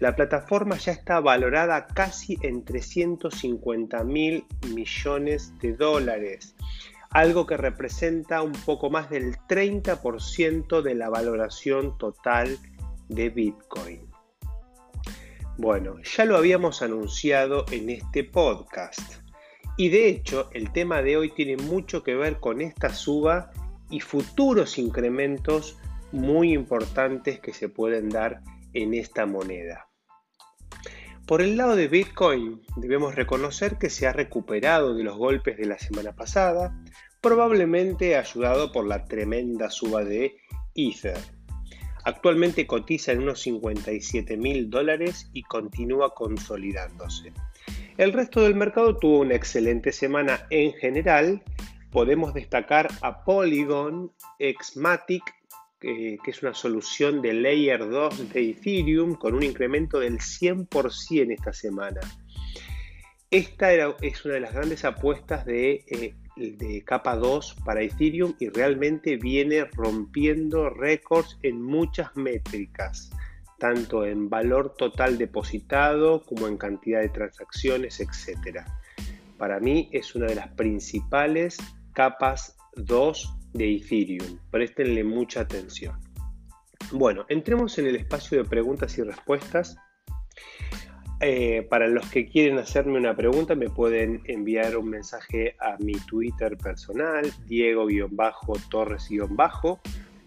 La 0.00 0.14
plataforma 0.14 0.76
ya 0.76 0.92
está 0.92 1.18
valorada 1.20 1.86
casi 1.86 2.38
en 2.42 2.64
350 2.64 4.04
mil 4.04 4.44
millones 4.72 5.58
de 5.60 5.72
dólares, 5.72 6.54
algo 7.10 7.46
que 7.46 7.56
representa 7.56 8.42
un 8.42 8.52
poco 8.52 8.90
más 8.90 9.10
del 9.10 9.36
30% 9.48 10.82
de 10.82 10.94
la 10.94 11.08
valoración 11.08 11.96
total 11.98 12.58
de 13.08 13.30
Bitcoin. 13.30 14.08
Bueno, 15.56 15.96
ya 16.02 16.24
lo 16.24 16.36
habíamos 16.36 16.82
anunciado 16.82 17.64
en 17.72 17.90
este 17.90 18.22
podcast 18.22 19.14
y 19.76 19.88
de 19.88 20.08
hecho 20.08 20.50
el 20.52 20.72
tema 20.72 21.02
de 21.02 21.16
hoy 21.16 21.30
tiene 21.30 21.56
mucho 21.56 22.04
que 22.04 22.14
ver 22.14 22.38
con 22.38 22.60
esta 22.60 22.90
suba 22.90 23.50
y 23.90 23.98
futuros 24.00 24.78
incrementos 24.78 25.78
muy 26.12 26.52
importantes 26.52 27.40
que 27.40 27.52
se 27.52 27.68
pueden 27.68 28.08
dar 28.08 28.42
en 28.72 28.94
esta 28.94 29.26
moneda. 29.26 29.88
Por 31.26 31.42
el 31.42 31.58
lado 31.58 31.76
de 31.76 31.88
Bitcoin, 31.88 32.62
debemos 32.76 33.14
reconocer 33.14 33.76
que 33.76 33.90
se 33.90 34.06
ha 34.06 34.14
recuperado 34.14 34.94
de 34.94 35.04
los 35.04 35.18
golpes 35.18 35.58
de 35.58 35.66
la 35.66 35.78
semana 35.78 36.14
pasada, 36.14 36.74
probablemente 37.20 38.16
ayudado 38.16 38.72
por 38.72 38.86
la 38.86 39.04
tremenda 39.04 39.70
suba 39.70 40.04
de 40.04 40.36
Ether. 40.74 41.18
Actualmente 42.04 42.66
cotiza 42.66 43.12
en 43.12 43.22
unos 43.22 43.40
57 43.42 44.38
mil 44.38 44.70
dólares 44.70 45.28
y 45.34 45.42
continúa 45.42 46.14
consolidándose. 46.14 47.34
El 47.98 48.14
resto 48.14 48.40
del 48.40 48.54
mercado 48.54 48.96
tuvo 48.96 49.20
una 49.20 49.34
excelente 49.34 49.92
semana 49.92 50.46
en 50.48 50.72
general. 50.72 51.42
Podemos 51.90 52.32
destacar 52.32 52.88
a 53.02 53.24
Polygon, 53.24 54.12
Xmatic 54.38 55.24
que 55.80 56.18
es 56.26 56.42
una 56.42 56.54
solución 56.54 57.22
de 57.22 57.32
Layer 57.32 57.88
2 57.88 58.32
de 58.32 58.50
Ethereum 58.50 59.14
con 59.14 59.34
un 59.34 59.42
incremento 59.42 60.00
del 60.00 60.18
100% 60.18 61.32
esta 61.32 61.52
semana. 61.52 62.00
Esta 63.30 63.74
es 64.00 64.24
una 64.24 64.34
de 64.34 64.40
las 64.40 64.54
grandes 64.54 64.86
apuestas 64.86 65.44
de, 65.44 65.84
eh, 65.86 66.14
de 66.36 66.82
capa 66.82 67.14
2 67.14 67.56
para 67.62 67.82
Ethereum 67.82 68.34
y 68.38 68.48
realmente 68.48 69.16
viene 69.16 69.66
rompiendo 69.66 70.70
récords 70.70 71.38
en 71.42 71.62
muchas 71.62 72.16
métricas, 72.16 73.10
tanto 73.58 74.06
en 74.06 74.30
valor 74.30 74.74
total 74.76 75.18
depositado 75.18 76.24
como 76.24 76.48
en 76.48 76.56
cantidad 76.56 77.00
de 77.00 77.10
transacciones, 77.10 78.00
etc. 78.00 78.64
Para 79.36 79.60
mí 79.60 79.90
es 79.92 80.14
una 80.14 80.26
de 80.26 80.34
las 80.34 80.48
principales 80.48 81.58
capas 81.92 82.56
2 82.76 83.37
de 83.52 83.76
Ethereum. 83.76 84.38
Prestenle 84.50 85.04
mucha 85.04 85.40
atención. 85.40 85.98
Bueno, 86.92 87.26
entremos 87.28 87.78
en 87.78 87.86
el 87.86 87.96
espacio 87.96 88.42
de 88.42 88.48
preguntas 88.48 88.96
y 88.98 89.02
respuestas. 89.02 89.76
Eh, 91.20 91.66
para 91.68 91.88
los 91.88 92.08
que 92.10 92.28
quieren 92.28 92.58
hacerme 92.58 92.96
una 92.96 93.16
pregunta, 93.16 93.56
me 93.56 93.68
pueden 93.68 94.22
enviar 94.26 94.76
un 94.76 94.88
mensaje 94.88 95.56
a 95.58 95.76
mi 95.80 95.94
Twitter 95.94 96.56
personal, 96.56 97.28
Diego-Torres- 97.46 99.10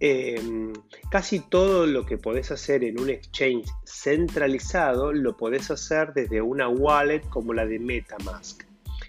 Em, 0.00 0.72
casi 1.10 1.40
todo 1.40 1.86
lo 1.86 2.06
que 2.06 2.18
podés 2.18 2.52
hacer 2.52 2.84
en 2.84 3.00
un 3.00 3.10
exchange 3.10 3.68
centralizado 3.84 5.12
lo 5.12 5.36
podés 5.36 5.72
hacer 5.72 6.12
desde 6.12 6.40
una 6.40 6.68
wallet 6.68 7.22
como 7.28 7.52
la 7.52 7.66
de 7.66 7.80
Metamask. 7.80 8.62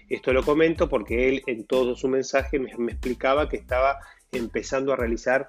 Esto 0.08 0.32
lo 0.32 0.42
comento 0.42 0.88
porque 0.88 1.28
él 1.28 1.42
en 1.46 1.64
todo 1.64 1.94
su 1.94 2.08
mensaje 2.08 2.58
me, 2.58 2.70
explicaba 2.90 3.48
que 3.48 3.56
estaba 3.56 3.98
empezando 4.32 4.92
a 4.92 4.96
realizar 4.96 5.46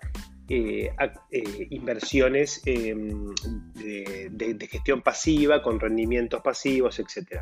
eh, 0.47 0.91
eh, 1.31 1.68
inversiones 1.72 2.62
em, 2.66 3.34
de, 3.74 4.68
gestión 4.69 5.01
pasiva 5.01 5.63
con 5.63 5.80
rendimientos 5.80 6.41
pasivos, 6.41 7.00
etc. 7.00 7.41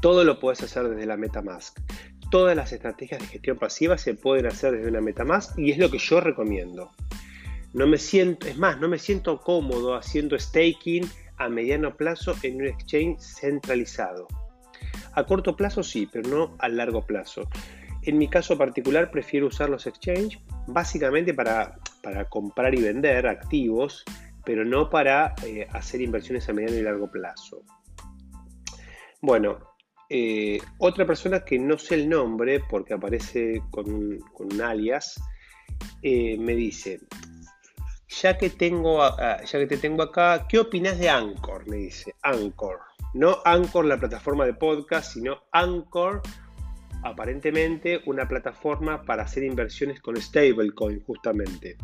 Todo 0.00 0.24
lo 0.24 0.40
puedes 0.40 0.62
hacer 0.62 0.88
desde 0.88 1.04
la 1.04 1.18
Metamask 1.18 1.78
todas 2.32 2.56
las 2.56 2.72
estrategias 2.72 3.20
de 3.20 3.26
gestión 3.26 3.58
pasiva 3.58 3.98
se 3.98 4.14
pueden 4.14 4.46
hacer 4.46 4.72
desde 4.72 4.88
una 4.88 5.02
MetaMask 5.02 5.58
y 5.58 5.70
es 5.70 5.76
lo 5.76 5.90
que 5.90 5.98
yo 5.98 6.18
recomiendo. 6.18 6.90
No 7.74 7.86
me 7.86 7.98
siento, 7.98 8.48
es 8.48 8.56
más, 8.56 8.80
no 8.80 8.88
me 8.88 8.98
siento 8.98 9.38
cómodo 9.38 9.94
haciendo 9.94 10.38
staking 10.38 11.06
a 11.36 11.50
mediano 11.50 11.94
plazo 11.94 12.34
en 12.42 12.56
un 12.56 12.68
exchange 12.68 13.20
centralizado. 13.20 14.28
A 15.12 15.24
corto 15.24 15.54
plazo 15.54 15.82
sí, 15.82 16.08
pero 16.10 16.26
no 16.26 16.56
a 16.58 16.70
largo 16.70 17.04
plazo. 17.04 17.50
En 18.00 18.16
mi 18.16 18.28
caso 18.28 18.56
particular 18.56 19.10
prefiero 19.10 19.48
usar 19.48 19.68
los 19.68 19.86
exchanges 19.86 20.40
básicamente 20.66 21.34
para, 21.34 21.78
para 22.02 22.30
comprar 22.30 22.74
y 22.74 22.80
vender 22.80 23.26
activos, 23.26 24.04
pero 24.46 24.64
no 24.64 24.88
para 24.88 25.34
eh, 25.44 25.66
hacer 25.72 26.00
inversiones 26.00 26.48
a 26.48 26.54
mediano 26.54 26.78
y 26.78 26.82
largo 26.82 27.10
plazo. 27.10 27.62
Bueno, 29.20 29.71
eh, 30.14 30.60
otra 30.76 31.06
persona 31.06 31.42
que 31.42 31.58
no 31.58 31.78
sé 31.78 31.94
el 31.94 32.06
nombre 32.06 32.60
porque 32.68 32.92
aparece 32.92 33.62
con 33.70 33.90
un, 33.90 34.60
alias, 34.60 35.18
eh, 36.02 36.36
me 36.36 36.54
dice, 36.54 37.00
ya 38.20 38.36
que, 38.36 38.50
tengo, 38.50 39.00
ya 39.00 39.58
que 39.58 39.66
te 39.66 39.78
tengo 39.78 40.02
acá, 40.02 40.46
¿qué 40.50 40.58
opinas 40.58 40.98
de 40.98 41.08
Anchor? 41.08 41.66
Me 41.66 41.76
dice, 41.76 42.14
Anchor. 42.20 42.80
No 43.14 43.38
Anchor, 43.46 43.86
la 43.86 43.96
plataforma 43.96 44.44
de 44.44 44.52
podcast, 44.52 45.14
sino 45.14 45.44
Anchor, 45.50 46.20
aparentemente 47.04 48.02
una 48.04 48.28
plataforma 48.28 49.04
para 49.04 49.22
hacer 49.22 49.44
inversiones 49.44 50.02
con 50.02 50.20
stablecoin, 50.20 51.02
justamente. 51.04 51.78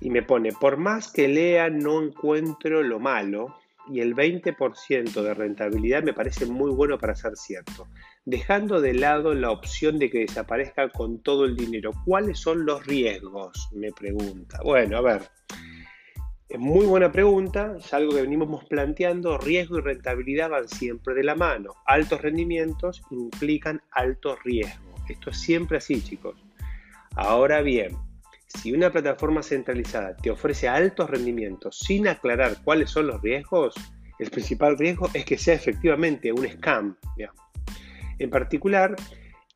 Y 0.00 0.08
me 0.08 0.22
pone, 0.22 0.52
por 0.52 0.78
más 0.78 1.12
que 1.12 1.28
lea, 1.28 1.68
no 1.68 2.02
encuentro 2.02 2.82
lo 2.82 2.98
malo 2.98 3.60
y 3.90 4.00
el 4.00 4.14
20% 4.14 5.22
de 5.22 5.34
rentabilidad 5.34 6.02
me 6.02 6.12
parece 6.12 6.46
muy 6.46 6.70
bueno 6.70 6.98
para 6.98 7.14
ser 7.14 7.36
cierto. 7.36 7.88
Dejando 8.24 8.80
de 8.80 8.94
lado 8.94 9.34
la 9.34 9.50
opción 9.50 9.98
de 9.98 10.10
que 10.10 10.20
desaparezca 10.20 10.88
con 10.90 11.22
todo 11.22 11.44
el 11.44 11.56
dinero, 11.56 11.92
¿cuáles 12.04 12.38
son 12.38 12.64
los 12.64 12.86
riesgos? 12.86 13.68
Me 13.72 13.90
pregunta. 13.92 14.60
Bueno, 14.62 14.98
a 14.98 15.00
ver, 15.00 15.22
muy 16.58 16.84
buena 16.86 17.12
pregunta, 17.12 17.76
es 17.78 17.94
algo 17.94 18.12
que 18.12 18.22
venimos 18.22 18.64
planteando, 18.64 19.38
riesgo 19.38 19.78
y 19.78 19.82
rentabilidad 19.82 20.50
van 20.50 20.68
siempre 20.68 21.14
de 21.14 21.22
la 21.22 21.36
mano. 21.36 21.74
Altos 21.86 22.22
rendimientos 22.22 23.02
implican 23.10 23.80
alto 23.92 24.36
riesgo. 24.44 24.94
Esto 25.08 25.30
es 25.30 25.38
siempre 25.38 25.78
así, 25.78 26.02
chicos. 26.02 26.36
Ahora 27.14 27.60
bien, 27.62 27.96
si 28.58 28.72
una 28.72 28.90
plataforma 28.90 29.42
centralizada 29.42 30.16
te 30.16 30.30
ofrece 30.30 30.68
altos 30.68 31.08
rendimientos 31.08 31.78
sin 31.78 32.08
aclarar 32.08 32.62
cuáles 32.64 32.90
son 32.90 33.06
los 33.06 33.22
riesgos, 33.22 33.74
el 34.18 34.30
principal 34.30 34.76
riesgo 34.76 35.08
es 35.14 35.24
que 35.24 35.38
sea 35.38 35.54
efectivamente 35.54 36.32
un 36.32 36.46
scam. 36.48 36.96
En 38.18 38.30
particular, 38.30 38.96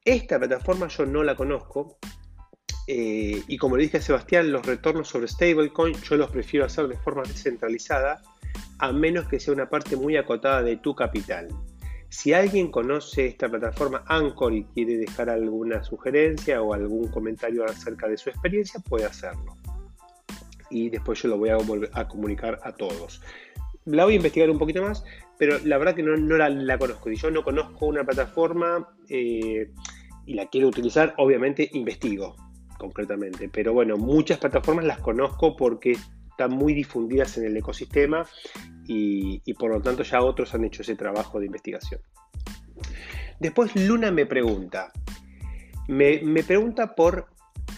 esta 0.05 0.39
plataforma 0.39 0.89
yo 0.89 1.05
no 1.05 1.23
la 1.23 1.37
conozco 1.37 1.99
eh, 2.87 3.43
y 3.47 3.57
como 3.57 3.77
le 3.77 3.85
dije 3.85 3.99
a 3.99 4.03
Sebastián, 4.03 4.53
los 4.53 4.65
retornos 4.65 5.09
sobre 5.09 5.29
stablecoin 5.29 5.95
yo 6.03 6.17
los 6.17 6.31
prefiero 6.31 6.67
hacer 6.67 6.89
de 6.89 6.97
forma 6.97 7.23
descentralizada 7.23 8.21
a 8.79 8.93
menos 8.93 9.27
que 9.29 9.41
sea 9.41 9.55
una 9.55 9.69
parte 9.69 9.97
muy 9.97 10.17
acotada 10.17 10.63
de 10.63 10.77
tu 10.77 10.95
capital. 10.95 11.49
Si 12.15 12.33
alguien 12.33 12.71
conoce 12.71 13.27
esta 13.27 13.49
plataforma 13.49 14.05
Anchor 14.07 14.55
y 14.55 14.63
quiere 14.67 14.99
dejar 14.99 15.29
alguna 15.29 15.83
sugerencia 15.83 16.63
o 16.63 16.73
algún 16.73 17.09
comentario 17.09 17.65
acerca 17.65 18.07
de 18.07 18.17
su 18.17 18.31
experiencia, 18.31 18.81
puede 18.89 19.05
hacerlo. 19.05 19.57
Y 20.71 20.91
después 20.91 21.21
yo 21.21 21.29
lo 21.29 21.39
voy 21.39 21.49
a, 21.49 21.57
a 21.93 22.09
comunicar 22.09 22.61
a 22.63 22.71
todos. 22.71 23.21
La 23.87 24.05
voy 24.05 24.13
a 24.15 24.17
investigar 24.19 24.49
un 24.49 24.61
poquito 24.61 24.81
más, 24.81 25.05
pero 25.39 25.59
la 25.65 25.77
verdad 25.77 25.97
que 25.97 26.05
no, 26.05 26.15
la, 26.15 26.79
conozco. 26.79 27.11
Si 27.11 27.17
yo 27.17 27.33
no 27.33 27.43
conozco 27.43 27.87
una 27.87 28.05
plataforma 28.05 28.89
eh, 29.09 29.73
y 30.25 30.35
la 30.35 30.47
quiero 30.47 30.69
utilizar, 30.69 31.15
obviamente 31.19 31.69
investigo 31.73 32.37
concretamente. 32.79 33.49
Pero 33.49 33.73
bueno, 33.73 33.97
muchas 33.97 34.39
plataformas 34.39 34.85
las 34.85 35.01
conozco 35.01 35.57
porque 35.57 35.97
están 36.35 36.51
muy 36.51 36.75
difundidas 36.75 37.39
en 37.39 37.45
el 37.45 37.57
ecosistema 37.57 38.27
y, 38.89 39.55
por 39.55 39.71
lo 39.71 39.81
tanto 39.81 40.03
ya 40.03 40.21
otros 40.21 40.53
han 40.53 40.65
hecho 40.65 40.83
ese 40.83 40.97
trabajo 40.97 41.39
de 41.39 41.47
investigación. 41.47 42.01
Después 43.39 43.75
Luna 43.77 44.11
me 44.11 44.27
pregunta, 44.27 44.93
me, 45.87 46.19
pregunta 46.43 46.95
por 46.97 47.29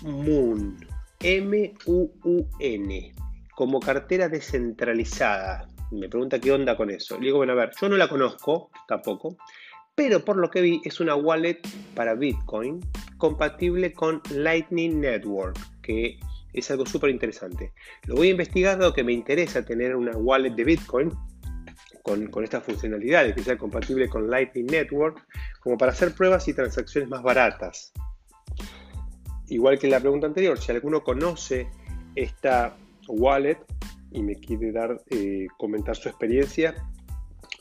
Moon, 0.02 0.78
M-U-U-N, 1.20 3.14
como 3.54 3.80
cartera 3.80 4.28
descentralizada. 4.28 5.68
Me 5.90 6.08
pregunta 6.08 6.40
qué 6.40 6.50
onda 6.50 6.76
con 6.76 6.90
eso. 6.90 7.18
Le 7.18 7.26
digo, 7.26 7.38
bueno, 7.38 7.52
a 7.52 7.56
ver, 7.56 7.72
yo 7.78 7.90
no 7.90 7.96
la 7.96 8.08
conozco 8.08 8.70
tampoco, 8.88 9.36
pero 9.94 10.24
por 10.24 10.36
lo 10.38 10.50
que 10.50 10.62
vi 10.62 10.80
es 10.82 10.98
una 11.00 11.14
wallet 11.14 11.60
para 11.94 12.14
Bitcoin 12.14 12.80
compatible 13.18 13.92
con 13.92 14.22
Lightning 14.30 15.00
Network, 15.00 15.58
que 15.82 16.18
es 16.56 16.70
algo 16.70 16.86
súper 16.86 17.10
interesante. 17.10 17.72
Lo 18.06 18.16
voy 18.16 18.28
a 18.28 18.30
investigar 18.30 18.78
dado 18.78 18.92
que 18.92 19.04
me 19.04 19.12
interesa 19.12 19.64
tener 19.64 19.94
una 19.94 20.16
wallet 20.16 20.54
de 20.54 20.64
Bitcoin 20.64 21.12
con, 22.02 22.26
con 22.28 22.44
estas 22.44 22.64
funcionalidades, 22.64 23.34
que 23.34 23.42
sea 23.42 23.58
compatible 23.58 24.08
con 24.08 24.30
Lightning 24.30 24.66
Network, 24.66 25.24
como 25.60 25.76
para 25.76 25.92
hacer 25.92 26.14
pruebas 26.14 26.48
y 26.48 26.54
transacciones 26.54 27.10
más 27.10 27.22
baratas. 27.22 27.92
Igual 29.48 29.78
que 29.78 29.86
en 29.86 29.92
la 29.92 30.00
pregunta 30.00 30.26
anterior, 30.26 30.58
si 30.58 30.72
alguno 30.72 31.04
conoce 31.04 31.68
esta 32.14 32.76
wallet 33.08 33.58
y 34.10 34.22
me 34.22 34.34
quiere 34.36 34.72
dar, 34.72 35.00
eh, 35.10 35.46
comentar 35.58 35.94
su 35.94 36.08
experiencia 36.08 36.74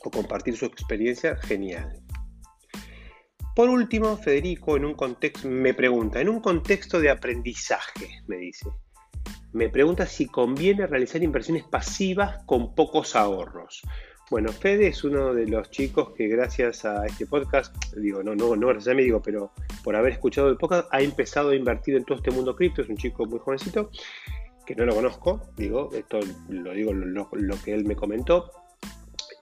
o 0.02 0.10
compartir 0.10 0.56
su 0.56 0.64
experiencia, 0.64 1.36
genial. 1.36 2.00
Por 3.54 3.70
último, 3.70 4.16
Federico 4.16 4.76
en 4.76 4.84
un 4.84 4.94
contexto 4.94 5.48
me 5.48 5.72
pregunta, 5.74 6.20
en 6.20 6.28
un 6.28 6.40
contexto 6.40 7.00
de 7.00 7.10
aprendizaje, 7.10 8.22
me 8.26 8.36
dice, 8.36 8.68
me 9.52 9.68
pregunta 9.68 10.06
si 10.06 10.26
conviene 10.26 10.86
realizar 10.86 11.22
inversiones 11.22 11.64
pasivas 11.64 12.42
con 12.44 12.74
pocos 12.74 13.16
ahorros. 13.16 13.82
Bueno, 14.28 14.52
Fede 14.52 14.88
es 14.88 15.04
uno 15.04 15.32
de 15.32 15.46
los 15.46 15.70
chicos 15.70 16.10
que 16.16 16.26
gracias 16.26 16.84
a 16.84 17.06
este 17.06 17.26
podcast, 17.26 17.76
digo, 17.94 18.24
no, 18.24 18.34
no, 18.34 18.56
no 18.56 18.66
gracias 18.66 18.92
a 18.92 18.96
mí, 18.96 19.04
digo, 19.04 19.22
pero 19.22 19.52
por 19.84 19.94
haber 19.94 20.14
escuchado 20.14 20.48
el 20.48 20.56
podcast, 20.56 20.88
ha 20.92 21.00
empezado 21.00 21.50
a 21.50 21.54
invertir 21.54 21.94
en 21.94 22.04
todo 22.04 22.18
este 22.18 22.32
mundo 22.32 22.56
cripto, 22.56 22.82
es 22.82 22.88
un 22.88 22.96
chico 22.96 23.24
muy 23.26 23.38
jovencito, 23.38 23.90
que 24.66 24.74
no 24.74 24.84
lo 24.84 24.96
conozco, 24.96 25.42
digo, 25.56 25.90
esto 25.94 26.18
lo 26.48 26.72
digo 26.72 26.92
lo, 26.92 27.30
que 27.64 27.72
él 27.72 27.84
me 27.84 27.94
comentó, 27.94 28.50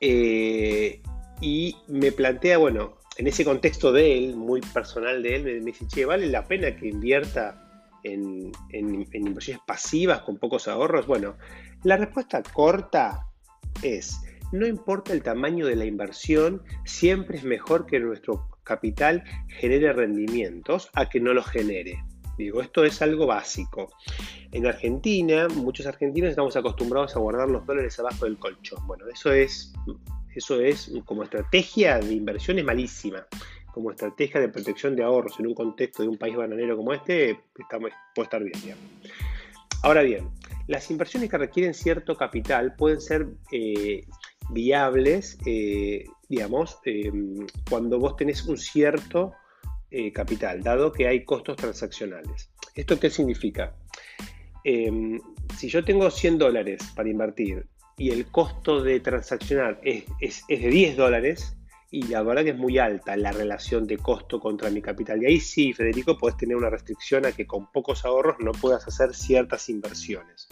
eh, 0.03 1.01
y 1.41 1.77
me 1.89 2.13
plantea, 2.13 2.59
bueno, 2.59 2.99
en 3.17 3.27
ese 3.27 3.43
contexto 3.43 3.91
de 3.91 4.19
él, 4.19 4.37
muy 4.37 4.61
personal 4.61 5.23
de 5.23 5.37
él, 5.37 5.45
me, 5.45 5.55
me 5.61 5.67
dice, 5.67 5.87
che, 5.89 6.05
¿vale 6.05 6.27
la 6.27 6.45
pena 6.45 6.77
que 6.77 6.89
invierta 6.89 7.64
en, 8.05 8.53
inversiones 9.13 9.63
pasivas 9.67 10.21
con 10.23 10.39
pocos 10.39 10.69
ahorros? 10.69 11.07
Bueno, 11.07 11.37
la 11.83 11.97
respuesta 11.97 12.43
corta 12.43 13.27
es, 13.83 14.21
no 14.53 14.67
importa 14.67 15.13
el 15.13 15.23
tamaño 15.23 15.67
de 15.67 15.77
la 15.77 15.85
inversión, 15.85 16.63
siempre 16.85 17.39
es 17.39 17.45
mejor 17.45 17.87
que 17.87 17.99
nuestro 17.99 18.49
capital 18.63 19.25
genere 19.49 19.93
rendimientos 19.93 20.91
a 20.95 21.09
que 21.09 21.21
no 21.21 21.35
los 21.35 21.47
genere. 21.47 22.03
Digo, 22.39 22.61
esto 22.61 22.85
es 22.85 23.01
algo 23.01 23.27
básico. 23.27 23.93
En 24.51 24.67
Argentina, 24.67 25.47
muchos 25.49 25.87
argentinos 25.87 26.31
estamos 26.31 26.57
acostumbrados 26.57 27.15
a 27.15 27.21
guardar 27.21 27.49
los 27.49 27.65
dólares 27.65 27.99
abajo 28.01 28.25
del 28.25 28.39
colchón. 28.39 28.85
Bueno, 28.87 29.05
eso 29.13 29.33
es, 29.33 29.73
eso 30.35 30.61
es 30.61 30.93
como 31.05 31.23
estrategia 31.23 31.99
de 31.99 32.13
inversión 32.13 32.59
es 32.59 32.65
malísima 32.65 33.27
como 33.75 33.91
estrategia 33.91 34.41
de 34.41 34.49
protección 34.49 34.95
de 34.95 35.03
ahorros 35.03 35.39
en 35.41 35.49
un 35.49 35.55
contexto 35.55 36.05
de 36.05 36.09
un 36.09 36.17
país 36.17 36.37
bananero 36.37 36.77
como 36.77 36.93
este, 36.93 37.41
puede 38.15 38.25
estar 38.25 38.41
bien. 38.41 38.77
Ahora 39.83 40.03
bien, 40.03 40.31
las 40.69 40.89
inversiones 40.93 41.29
que 41.29 41.37
requieren 41.37 41.75
cierto 41.75 42.17
capital 42.17 42.77
pueden 42.77 43.01
ser 43.01 43.27
eh, 43.51 44.07
viables, 44.51 45.39
eh, 45.45 46.05
digamos, 46.29 46.79
em, 46.85 47.47
cuando 47.69 47.99
vos 47.99 48.17
tenés 48.17 48.47
un 48.47 48.57
cierto 48.57 49.33
eh, 49.91 50.13
capital, 50.13 50.63
dado 50.63 50.93
que 50.93 51.09
hay 51.09 51.25
costos 51.25 51.57
transaccionales. 51.57 52.51
¿Esto 52.77 52.99
qué 53.01 53.11
significa? 53.11 53.75
Em, 54.63 55.21
si 55.57 55.69
yo 55.69 55.85
tengo 55.85 56.09
100 56.11 56.39
dólares 56.39 56.81
para 56.95 57.09
invertir 57.09 57.67
y 57.99 58.11
el 58.11 58.27
costo 58.27 58.83
de 58.83 59.01
transaccionar 59.01 59.81
es, 59.83 60.05
es 60.21 60.47
de 60.49 60.69
10 60.69 60.97
dólares, 60.97 61.57
y 61.95 62.03
la 62.09 62.25
verdad 62.25 62.43
que 62.43 62.51
es 62.51 62.59
muy 62.59 62.77
alta 62.79 63.17
la 63.17 63.31
relación 63.31 63.87
de 63.87 63.99
costo 63.99 64.41
contra 64.41 64.69
mi 64.69 64.83
capital. 64.83 65.23
Y 65.23 65.27
ahí 65.27 65.39
sí, 65.39 65.73
Federico, 65.73 66.19
puedes 66.19 66.37
tener 66.37 66.57
una 66.57 66.69
restricción 66.69 67.25
a 67.25 67.31
que 67.31 67.47
con 67.47 67.71
pocos 67.71 68.05
ahorros 68.05 68.35
no 68.41 68.51
puedas 68.51 68.89
hacer 68.89 69.15
ciertas 69.15 69.69
inversiones. 69.69 70.49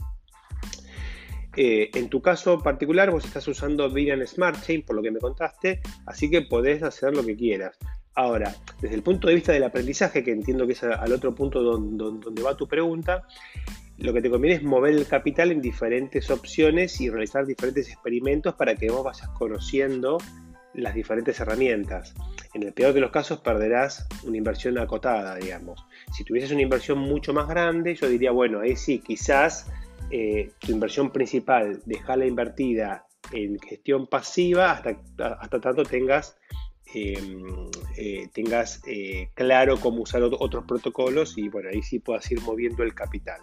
Eh, 1.56 1.90
en 1.94 2.08
tu 2.08 2.22
caso 2.22 2.60
particular, 2.60 3.10
vos 3.10 3.24
estás 3.24 3.48
usando 3.48 3.90
Binance 3.90 4.36
Smart 4.36 4.62
Chain, 4.64 4.82
por 4.82 4.94
lo 4.94 5.02
que 5.02 5.10
me 5.10 5.18
contaste, 5.18 5.80
así 6.06 6.30
que 6.30 6.42
podés 6.42 6.84
hacer 6.84 7.12
lo 7.12 7.26
que 7.26 7.34
quieras. 7.34 7.76
Ahora, 8.14 8.54
desde 8.80 8.94
el 8.94 9.02
punto 9.02 9.26
de 9.26 9.34
vista 9.34 9.50
del 9.50 9.64
aprendizaje, 9.64 10.22
que 10.22 10.30
entiendo 10.30 10.64
que 10.68 10.74
es 10.74 10.84
al 10.84 11.12
otro 11.12 11.34
punto 11.34 11.60
donde, 11.60 12.04
donde 12.24 12.42
va 12.42 12.56
tu 12.56 12.68
pregunta, 12.68 13.26
lo 13.98 14.12
que 14.12 14.22
te 14.22 14.30
conviene 14.30 14.58
es 14.58 14.62
mover 14.62 14.94
el 14.94 15.08
capital 15.08 15.50
en 15.50 15.60
diferentes 15.60 16.30
opciones 16.30 17.00
y 17.00 17.10
realizar 17.10 17.44
diferentes 17.46 17.88
experimentos 17.88 18.54
para 18.54 18.76
que 18.76 18.90
vos 18.90 19.02
vayas 19.02 19.28
conociendo 19.30 20.18
las 20.74 20.94
diferentes 20.94 21.38
herramientas. 21.40 22.14
En 22.54 22.62
el 22.62 22.72
peor 22.72 22.92
de 22.92 23.00
los 23.00 23.10
casos 23.10 23.40
perderás 23.40 24.06
una 24.24 24.36
inversión 24.36 24.78
acotada, 24.78 25.36
digamos. 25.36 25.84
Si 26.12 26.24
tuvieses 26.24 26.52
una 26.52 26.62
inversión 26.62 26.98
mucho 26.98 27.32
más 27.32 27.48
grande, 27.48 27.94
yo 27.94 28.08
diría, 28.08 28.30
bueno, 28.30 28.60
ahí 28.60 28.76
sí, 28.76 29.00
quizás 29.00 29.70
eh, 30.10 30.50
tu 30.58 30.72
inversión 30.72 31.10
principal, 31.10 31.80
dejarla 31.86 32.26
invertida 32.26 33.06
en 33.32 33.58
gestión 33.58 34.06
pasiva 34.06 34.72
hasta, 34.72 34.98
hasta 35.40 35.60
tanto 35.60 35.84
tengas, 35.84 36.36
em, 36.94 37.68
eh, 37.96 38.28
tengas 38.32 38.82
eh, 38.86 39.30
claro 39.34 39.78
cómo 39.80 40.02
usar 40.02 40.22
otros 40.22 40.64
protocolos 40.66 41.38
y 41.38 41.48
bueno, 41.48 41.70
ahí 41.70 41.82
sí 41.82 41.98
puedas 41.98 42.30
ir 42.30 42.40
moviendo 42.42 42.82
el 42.82 42.94
capital. 42.94 43.40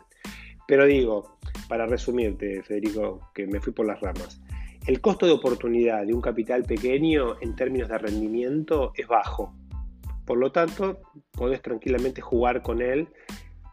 Pero 0.68 0.86
digo, 0.86 1.40
para 1.68 1.88
resumirte, 1.88 2.62
Federico, 2.62 3.32
que 3.34 3.48
me 3.48 3.60
fui 3.60 3.74
por 3.74 3.88
las 3.88 4.00
ramas, 4.02 4.40
el 4.88 5.02
costo 5.02 5.26
de 5.26 5.34
oportunidad 5.34 6.06
de 6.06 6.14
un 6.14 6.22
capital 6.22 6.64
pequeño 6.64 7.36
en 7.42 7.56
términos 7.56 7.90
de 7.90 7.98
rendimiento 7.98 8.92
es 8.96 9.08
bajo. 9.08 9.54
Por 10.26 10.38
lo 10.38 10.52
tanto, 10.52 11.00
podés 11.32 11.62
tranquilamente 11.62 12.22
jugar 12.22 12.62
con 12.62 12.82
él, 12.82 13.10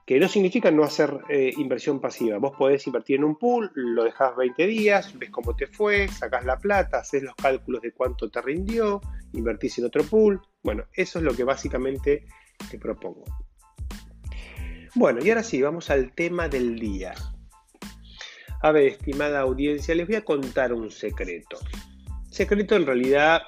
que 0.07 0.21
no 0.21 0.29
significa 0.29 0.71
no 0.71 0.85
hacer 0.85 1.19
eh, 1.29 1.53
inversión 1.57 2.01
pasiva. 2.01 2.39
Vos 2.39 2.57
podés 2.57 2.87
invertir 2.87 3.17
en 3.17 3.25
un 3.25 3.37
pool, 3.37 3.71
lo 3.75 4.05
dejás 4.05 4.37
20 4.37 4.67
días, 4.67 5.19
ves 5.19 5.31
cómo 5.31 5.57
te 5.57 5.67
fue, 5.67 6.09
sacás 6.09 6.45
la 6.45 6.59
plata, 6.59 7.01
haces 7.01 7.23
los 7.23 7.35
cálculos 7.35 7.83
de 7.83 7.93
cuánto 7.93 8.31
te 8.31 8.41
rindió, 8.41 9.01
invertís 9.33 9.79
en 9.79 9.87
otro 9.87 10.05
pool. 10.05 10.41
Bueno, 10.63 10.85
eso 10.93 11.19
es 11.19 11.25
lo 11.25 11.35
que 11.35 11.45
básicamente 11.45 12.25
te 12.71 12.79
propongo. 12.79 13.25
Bueno, 14.95 15.23
y 15.23 15.29
ahora 15.29 15.43
sí, 15.43 15.61
vamos 15.61 15.91
al 15.91 16.13
tema 16.13 16.49
del 16.49 16.79
día. 16.79 17.15
A 18.67 18.73
ver, 18.73 18.89
estimada 18.89 19.39
audiencia, 19.39 19.95
les 19.95 20.09
voy 20.09 20.17
a 20.17 20.25
contar 20.25 20.73
un 20.73 20.91
secreto. 20.91 21.57
Secreto 22.33 22.75
en 22.75 22.85
realidad 22.85 23.43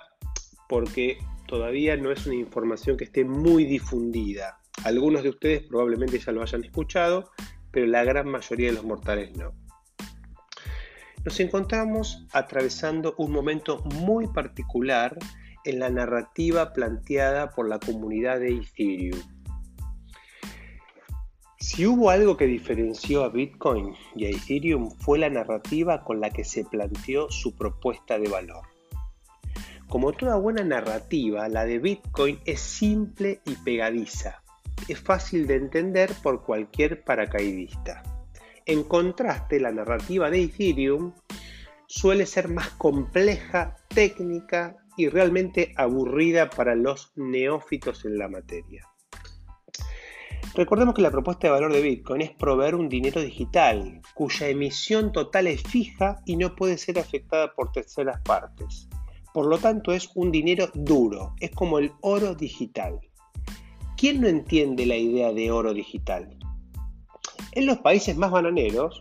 porque 0.68 1.18
todavía 1.48 1.96
no 1.96 2.12
es 2.12 2.24
una 2.26 2.36
información 2.36 2.96
que 2.96 3.02
esté 3.02 3.24
muy 3.24 3.64
difundida. 3.64 4.60
Algunos 4.84 5.24
de 5.24 5.30
ustedes 5.30 5.64
probablemente 5.64 6.20
ya 6.20 6.30
lo 6.30 6.40
hayan 6.40 6.62
escuchado, 6.62 7.32
pero 7.72 7.86
la 7.86 8.04
gran 8.04 8.28
mayoría 8.28 8.68
de 8.68 8.74
los 8.74 8.84
mortales 8.84 9.36
no. 9.36 9.54
Nos 11.24 11.40
encontramos 11.40 12.24
atravesando 12.32 13.16
un 13.18 13.32
momento 13.32 13.78
muy 13.96 14.28
particular 14.28 15.18
en 15.64 15.80
la 15.80 15.90
narrativa 15.90 16.72
planteada 16.72 17.50
por 17.50 17.68
la 17.68 17.80
comunidad 17.80 18.38
de 18.38 18.58
Ethereum. 18.58 19.18
Si 21.70 21.84
hubo 21.84 22.08
algo 22.08 22.38
que 22.38 22.46
diferenció 22.46 23.24
a 23.24 23.28
Bitcoin 23.28 23.94
y 24.16 24.24
a 24.24 24.30
Ethereum 24.30 24.90
fue 24.90 25.18
la 25.18 25.28
narrativa 25.28 26.02
con 26.02 26.18
la 26.18 26.30
que 26.30 26.42
se 26.42 26.64
planteó 26.64 27.30
su 27.30 27.54
propuesta 27.54 28.18
de 28.18 28.26
valor. 28.26 28.64
Como 29.86 30.12
toda 30.12 30.36
buena 30.36 30.64
narrativa, 30.64 31.46
la 31.50 31.66
de 31.66 31.78
Bitcoin 31.78 32.40
es 32.46 32.60
simple 32.60 33.42
y 33.44 33.54
pegadiza. 33.56 34.42
Es 34.88 34.98
fácil 34.98 35.46
de 35.46 35.56
entender 35.56 36.10
por 36.22 36.42
cualquier 36.42 37.04
paracaidista. 37.04 38.02
En 38.64 38.82
contraste, 38.82 39.60
la 39.60 39.70
narrativa 39.70 40.30
de 40.30 40.44
Ethereum 40.44 41.12
suele 41.86 42.24
ser 42.24 42.48
más 42.48 42.70
compleja, 42.70 43.76
técnica 43.88 44.78
y 44.96 45.10
realmente 45.10 45.74
aburrida 45.76 46.48
para 46.48 46.74
los 46.74 47.12
neófitos 47.14 48.06
en 48.06 48.16
la 48.16 48.28
materia. 48.28 48.87
Recordemos 50.54 50.94
que 50.94 51.02
la 51.02 51.10
propuesta 51.10 51.46
de 51.46 51.52
valor 51.52 51.72
de 51.72 51.82
Bitcoin 51.82 52.22
es 52.22 52.30
proveer 52.30 52.74
un 52.74 52.88
dinero 52.88 53.20
digital 53.20 54.00
cuya 54.14 54.48
emisión 54.48 55.12
total 55.12 55.46
es 55.46 55.62
fija 55.62 56.20
y 56.24 56.36
no 56.36 56.56
puede 56.56 56.78
ser 56.78 56.98
afectada 56.98 57.52
por 57.54 57.70
terceras 57.70 58.20
partes. 58.22 58.88
Por 59.32 59.46
lo 59.46 59.58
tanto, 59.58 59.92
es 59.92 60.10
un 60.14 60.32
dinero 60.32 60.68
duro, 60.74 61.34
es 61.40 61.50
como 61.50 61.78
el 61.78 61.92
oro 62.00 62.34
digital. 62.34 62.98
¿Quién 63.96 64.20
no 64.20 64.28
entiende 64.28 64.86
la 64.86 64.96
idea 64.96 65.32
de 65.32 65.50
oro 65.50 65.74
digital? 65.74 66.36
En 67.52 67.66
los 67.66 67.78
países 67.78 68.16
más 68.16 68.30
bananeros, 68.30 69.00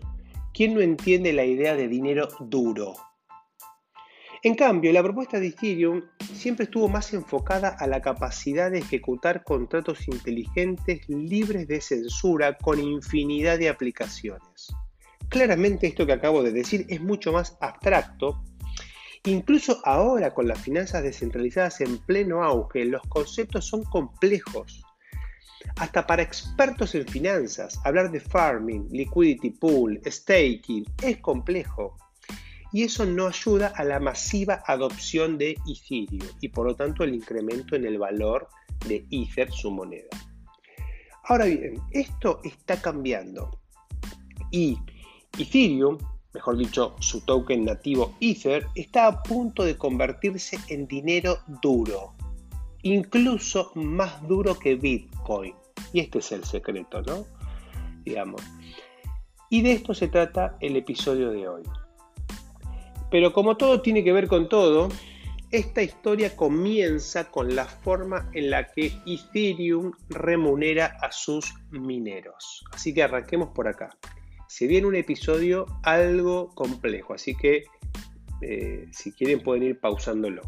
¿quién 0.54 0.74
no 0.74 0.82
entiende 0.82 1.34
la 1.34 1.46
idea 1.46 1.76
de 1.76 1.88
dinero 1.88 2.28
duro? 2.40 2.96
En 4.48 4.56
cambio, 4.56 4.94
la 4.94 5.04
propuesta 5.04 5.42
de 5.42 5.48
Ethereum 5.48 6.04
siempre 6.34 6.64
estuvo 6.64 6.88
más 6.88 7.12
enfocada 7.12 7.68
a 7.68 7.86
la 7.86 8.02
capacidad 8.02 8.72
de 8.72 8.78
ejecutar 8.78 9.44
contratos 9.44 10.08
inteligentes 10.08 11.02
libres 11.10 11.68
de 11.68 11.82
censura 11.82 12.58
con 12.58 12.80
infinidad 12.80 13.60
de 13.60 13.68
aplicaciones. 13.68 14.74
Claramente 15.28 15.88
esto 15.88 16.06
que 16.06 16.14
acabo 16.14 16.44
de 16.44 16.54
decir 16.54 16.86
es 16.88 17.02
mucho 17.02 17.34
más 17.34 17.58
abstracto. 17.60 18.42
Incluso 19.26 19.82
ahora 19.84 20.34
con 20.34 20.48
las 20.48 20.62
finanzas 20.62 21.04
descentralizadas 21.04 21.82
en 21.82 21.98
pleno 21.98 22.42
auge, 22.42 22.86
los 22.86 23.02
conceptos 23.10 23.66
son 23.66 23.84
complejos. 23.84 24.82
Hasta 25.76 26.08
para 26.08 26.22
expertos 26.22 26.96
en 26.96 27.06
finanzas, 27.06 27.82
hablar 27.84 28.12
de 28.12 28.22
farming, 28.22 28.88
liquidity 28.92 29.50
pool, 29.50 30.00
staking 30.06 30.86
es 31.04 31.18
complejo 31.18 31.98
y 32.72 32.84
eso 32.84 33.06
no 33.06 33.28
ayuda 33.28 33.68
a 33.76 33.84
la 33.84 34.00
masiva 34.00 34.64
adopción 34.66 35.38
de 35.38 35.58
Ethereum 35.68 36.28
y 36.42 36.50
por 36.50 36.68
lo 36.68 36.76
tanto 36.76 37.04
el 37.04 37.14
incremento 37.14 37.76
en 37.76 37.86
el 37.86 37.98
valor 37.98 38.50
de 38.88 39.06
Ether, 39.10 39.52
su 39.52 39.72
moneda. 39.72 40.10
Ahora 41.24 41.46
bien, 41.46 41.82
esto 41.92 42.42
está 42.44 42.82
cambiando 42.82 43.60
y 44.52 44.78
Ethereum, 45.38 45.98
mejor 46.34 46.58
dicho, 46.58 46.96
su 47.00 47.22
token 47.22 47.66
nativo 47.66 48.16
Ether, 48.20 48.68
está 48.76 49.08
a 49.08 49.24
punto 49.24 49.64
de 49.64 49.78
convertirse 49.78 50.58
en 50.70 50.88
dinero 50.88 51.40
duro, 51.62 52.14
incluso 52.84 53.72
más 53.76 54.26
duro 54.28 54.58
que 54.58 54.76
Bitcoin. 54.76 55.54
Y 55.94 56.00
este 56.00 56.20
es 56.20 56.32
el 56.32 56.44
secreto, 56.44 57.02
¿no? 57.02 57.26
Digamos. 58.04 58.42
Y 59.50 59.62
de 59.62 59.74
esto 59.74 59.94
se 59.94 60.08
trata 60.08 60.58
el 60.60 60.76
episodio 60.76 61.32
de 61.32 61.48
hoy. 61.48 61.64
Pero 63.10 63.34
como 63.34 63.58
todo 63.58 63.82
tiene 63.82 64.04
que 64.04 64.12
ver 64.12 64.28
con 64.28 64.50
todo, 64.50 64.90
esta 65.52 65.82
historia 65.82 66.36
comienza 66.36 67.32
con 67.32 67.56
la 67.56 67.66
forma 67.66 68.30
en 68.34 68.50
la 68.50 68.68
que 68.68 68.92
Ethereum 69.06 69.94
remunera 70.10 70.98
a 71.02 71.12
sus 71.12 71.54
mineros. 71.72 72.66
Así 72.74 72.94
que 72.94 73.04
arranquemos 73.04 73.50
por 73.50 73.68
acá. 73.68 73.90
Se 74.48 74.68
viene 74.68 74.88
un 74.88 74.96
episodio 74.96 75.66
algo 75.84 76.50
complejo, 76.54 77.14
así 77.14 77.36
que 77.36 77.64
eh, 78.42 78.88
si 78.92 79.12
quieren 79.14 79.42
pueden 79.42 79.64
ir 79.64 79.80
pausándolo. 79.80 80.42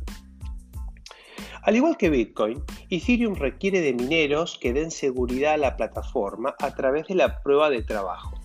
Al 1.64 1.76
igual 1.76 1.98
que 1.98 2.10
Bitcoin, 2.10 2.64
Ethereum 2.90 3.36
requiere 3.36 3.82
de 3.82 3.94
mineros 3.94 4.58
que 4.62 4.74
den 4.74 4.92
seguridad 4.92 5.54
a 5.54 5.58
la 5.58 5.78
plataforma 5.78 6.56
a 6.60 6.74
través 6.74 7.08
de 7.08 7.16
la 7.16 7.42
prueba 7.42 7.70
de 7.70 7.84
trabajo. 7.84 8.39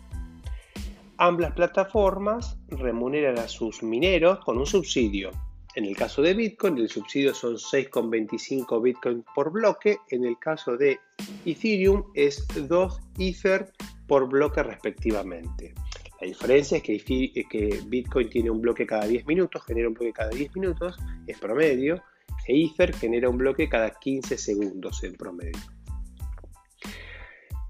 Ambas 1.26 1.52
plataformas 1.52 2.58
remuneran 2.68 3.38
a 3.38 3.48
sus 3.48 3.82
mineros 3.82 4.40
con 4.44 4.58
un 4.58 4.66
subsidio. 4.66 5.30
En 5.74 5.86
el 5.86 5.96
caso 5.96 6.20
de 6.20 6.34
Bitcoin, 6.34 6.76
el 6.76 6.90
subsidio 6.90 7.32
son 7.32 7.54
6,25 7.54 8.82
Bitcoin 8.82 9.24
por 9.34 9.50
bloque. 9.50 9.96
En 10.10 10.26
el 10.26 10.38
caso 10.38 10.76
de 10.76 10.98
Ethereum, 11.46 12.04
es 12.12 12.46
2 12.68 13.00
Ether 13.18 13.72
por 14.06 14.28
bloque 14.28 14.62
respectivamente. 14.62 15.72
La 16.20 16.26
diferencia 16.26 16.76
es 16.76 16.82
que, 16.82 17.80
Bitcoin 17.86 18.28
tiene 18.28 18.50
un 18.50 18.60
bloque 18.60 18.84
cada 18.84 19.06
10 19.06 19.26
minutos, 19.26 19.64
genera 19.64 19.88
un 19.88 19.94
bloque 19.94 20.12
cada 20.12 20.28
10 20.28 20.54
minutos, 20.54 20.98
es 21.26 21.38
promedio, 21.38 22.02
e 22.46 22.66
Ether 22.66 22.94
genera 22.94 23.30
un 23.30 23.38
bloque 23.38 23.66
cada 23.66 23.98
15 23.98 24.36
segundos 24.36 25.02
en 25.02 25.14
promedio. 25.14 25.73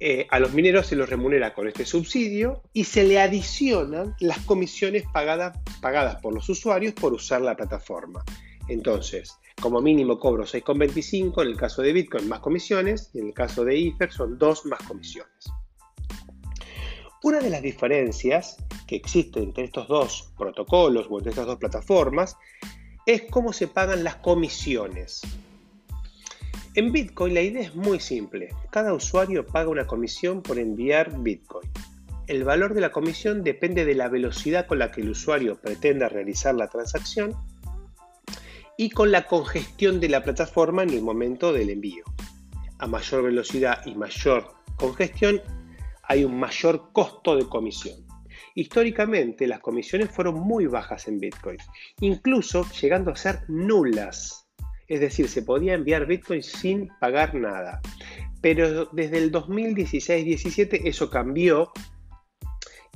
Eh, 0.06 0.26
a 0.28 0.38
los 0.38 0.52
mineros 0.52 0.88
se 0.88 0.96
los 0.96 1.08
remunera 1.08 1.54
con 1.54 1.66
este 1.66 1.86
subsidio 1.86 2.60
y 2.74 2.84
se 2.84 3.04
le 3.04 3.18
adicionan 3.18 4.14
las 4.20 4.38
comisiones 4.40 5.04
pagadas, 5.10 5.58
pagadas 5.80 6.20
por 6.20 6.34
los 6.34 6.46
usuarios 6.50 6.92
por 6.92 7.14
usar 7.14 7.40
la 7.40 7.56
plataforma. 7.56 8.22
Entonces, 8.68 9.38
como 9.58 9.80
mínimo 9.80 10.18
cobro 10.18 10.44
6,25 10.44 11.40
en 11.40 11.48
el 11.48 11.56
caso 11.56 11.80
de 11.80 11.94
Bitcoin 11.94 12.28
más 12.28 12.40
comisiones 12.40 13.12
y 13.14 13.20
en 13.20 13.28
el 13.28 13.32
caso 13.32 13.64
de 13.64 13.78
Ether 13.78 14.12
son 14.12 14.38
2 14.38 14.66
más 14.66 14.82
comisiones. 14.82 15.50
Una 17.22 17.40
de 17.40 17.48
las 17.48 17.62
diferencias 17.62 18.58
que 18.86 18.96
existe 18.96 19.40
entre 19.40 19.64
estos 19.64 19.88
dos 19.88 20.34
protocolos 20.36 21.06
o 21.08 21.16
entre 21.16 21.30
estas 21.30 21.46
dos 21.46 21.56
plataformas 21.56 22.36
es 23.06 23.22
cómo 23.30 23.54
se 23.54 23.68
pagan 23.68 24.04
las 24.04 24.16
comisiones. 24.16 25.22
En 26.76 26.90
Bitcoin 26.90 27.34
la 27.34 27.40
idea 27.40 27.62
es 27.62 27.76
muy 27.76 28.00
simple. 28.00 28.48
Cada 28.72 28.94
usuario 28.94 29.46
paga 29.46 29.68
una 29.68 29.86
comisión 29.86 30.42
por 30.42 30.58
enviar 30.58 31.20
Bitcoin. 31.20 31.70
El 32.26 32.42
valor 32.42 32.74
de 32.74 32.80
la 32.80 32.90
comisión 32.90 33.44
depende 33.44 33.84
de 33.84 33.94
la 33.94 34.08
velocidad 34.08 34.66
con 34.66 34.80
la 34.80 34.90
que 34.90 35.02
el 35.02 35.10
usuario 35.10 35.60
pretenda 35.60 36.08
realizar 36.08 36.52
la 36.56 36.66
transacción 36.66 37.32
y 38.76 38.90
con 38.90 39.12
la 39.12 39.28
congestión 39.28 40.00
de 40.00 40.08
la 40.08 40.24
plataforma 40.24 40.82
en 40.82 40.90
el 40.90 41.02
momento 41.02 41.52
del 41.52 41.70
envío. 41.70 42.02
A 42.78 42.88
mayor 42.88 43.22
velocidad 43.22 43.86
y 43.86 43.94
mayor 43.94 44.54
congestión 44.74 45.40
hay 46.02 46.24
un 46.24 46.40
mayor 46.40 46.90
costo 46.92 47.36
de 47.36 47.48
comisión. 47.48 48.04
Históricamente 48.56 49.46
las 49.46 49.60
comisiones 49.60 50.10
fueron 50.10 50.40
muy 50.40 50.66
bajas 50.66 51.06
en 51.06 51.20
Bitcoin, 51.20 51.58
incluso 52.00 52.68
llegando 52.72 53.12
a 53.12 53.16
ser 53.16 53.42
nulas 53.46 54.43
es 54.88 55.00
decir, 55.00 55.28
se 55.28 55.42
podía 55.42 55.74
enviar 55.74 56.06
Bitcoin 56.06 56.42
sin 56.42 56.88
pagar 57.00 57.34
nada. 57.34 57.80
Pero 58.40 58.86
desde 58.86 59.18
el 59.18 59.32
2016-17 59.32 60.82
eso 60.84 61.08
cambió 61.08 61.72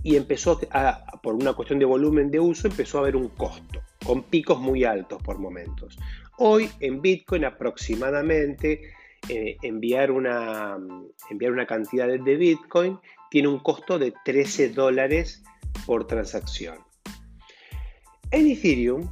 y 0.02 0.16
empezó 0.16 0.60
a, 0.70 1.04
por 1.22 1.34
una 1.34 1.54
cuestión 1.54 1.78
de 1.78 1.84
volumen 1.84 2.30
de 2.30 2.40
uso, 2.40 2.68
empezó 2.68 2.98
a 2.98 3.00
haber 3.02 3.16
un 3.16 3.28
costo, 3.28 3.80
con 4.04 4.22
picos 4.22 4.60
muy 4.60 4.84
altos 4.84 5.22
por 5.22 5.38
momentos. 5.38 5.98
Hoy 6.38 6.70
en 6.80 7.00
Bitcoin 7.00 7.44
aproximadamente 7.44 8.92
eh, 9.28 9.56
enviar, 9.62 10.10
una, 10.10 10.78
enviar 11.30 11.52
una 11.52 11.66
cantidad 11.66 12.06
de, 12.06 12.36
Bitcoin 12.36 12.98
tiene 13.30 13.48
un 13.48 13.58
costo 13.58 13.98
de 13.98 14.12
13 14.24 14.70
dólares 14.70 15.42
por 15.84 16.06
transacción. 16.06 16.78
En 18.30 18.46
Ethereum 18.46 19.08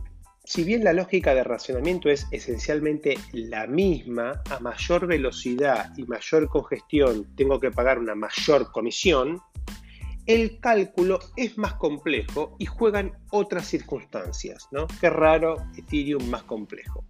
si 0.47 0.63
bien 0.63 0.85
la 0.85 0.93
lógica 0.93 1.35
de 1.35 1.43
racionamiento 1.43 2.09
es 2.09 2.29
esencialmente 2.31 3.19
la 3.33 3.67
misma, 3.67 4.43
a 4.49 4.61
mayor 4.61 5.09
velocidad 5.09 5.93
y 5.97 6.05
mayor 6.05 6.49
congestión 6.49 7.27
tengo 7.35 7.59
que 7.59 7.73
pagar 7.73 7.99
una 7.99 8.15
mayor 8.15 8.71
comisión, 8.71 9.41
el 10.25 10.61
cálculo 10.61 11.19
es 11.37 11.59
más 11.59 11.75
complejo 11.75 12.55
y 12.61 12.67
juegan 12.67 13.13
otras 13.33 13.67
circunstancias, 13.67 14.69
¿no? 14.71 14.87
Qué 15.01 15.11
raro, 15.11 15.57
Ethereum 15.77 16.25
más 16.31 16.45
complejo. 16.45 17.05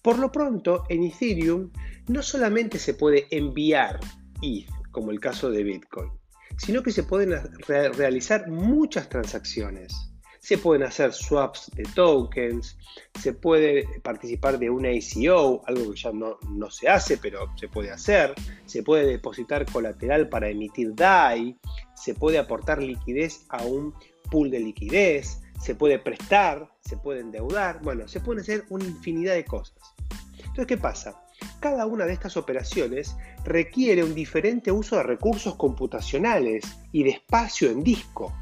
Por 0.00 0.18
lo 0.18 0.32
pronto, 0.32 0.84
en 0.88 1.04
Ethereum 1.04 1.70
no 2.08 2.22
solamente 2.22 2.78
se 2.78 2.94
puede 2.94 3.26
enviar 3.30 4.00
ETH, 4.40 4.70
como 4.92 5.10
el 5.10 5.20
caso 5.20 5.50
de 5.50 5.62
Bitcoin, 5.62 6.10
sino 6.56 6.82
que 6.82 6.90
se 6.90 7.02
pueden 7.02 7.34
realizar 7.66 8.48
muchas 8.48 9.10
transacciones 9.10 10.15
se 10.46 10.58
pueden 10.58 10.84
hacer 10.84 11.12
swaps 11.12 11.72
de 11.74 11.82
tokens, 11.82 12.78
se 13.20 13.32
puede 13.32 13.84
participar 14.04 14.60
de 14.60 14.70
una 14.70 14.92
ICO, 14.92 15.64
algo 15.66 15.90
que 15.90 15.98
ya 15.98 16.12
no, 16.12 16.38
no, 16.48 16.70
se 16.70 16.88
hace, 16.88 17.18
pero 17.18 17.50
se 17.56 17.66
puede 17.66 17.90
hacer, 17.90 18.32
se 18.64 18.84
puede 18.84 19.06
depositar 19.06 19.66
colateral 19.66 20.28
para 20.28 20.48
emitir 20.48 20.94
DAI, 20.94 21.58
se 21.96 22.14
puede 22.14 22.38
aportar 22.38 22.80
liquidez 22.80 23.44
a 23.48 23.64
un 23.64 23.92
pool 24.30 24.52
de 24.52 24.60
liquidez, 24.60 25.42
se 25.60 25.74
puede 25.74 25.98
prestar, 25.98 26.70
se 26.80 26.96
puede 26.96 27.22
endeudar, 27.22 27.82
bueno, 27.82 28.06
se 28.06 28.20
pueden 28.20 28.42
hacer 28.42 28.66
una 28.70 28.84
infinidad 28.84 29.34
de 29.34 29.44
cosas. 29.44 29.96
Entonces, 30.38 30.66
¿qué 30.68 30.76
pasa? 30.76 31.20
cada 31.60 31.84
una 31.86 32.06
de 32.06 32.12
estas 32.12 32.36
operaciones 32.36 33.16
requiere 33.44 34.02
un 34.02 34.14
diferente 34.14 34.70
uso 34.70 34.96
de 34.96 35.02
recursos 35.02 35.56
computacionales 35.56 36.64
y 36.92 37.02
de 37.02 37.10
espacio 37.10 37.68
en 37.68 37.82
disco. 37.82 38.32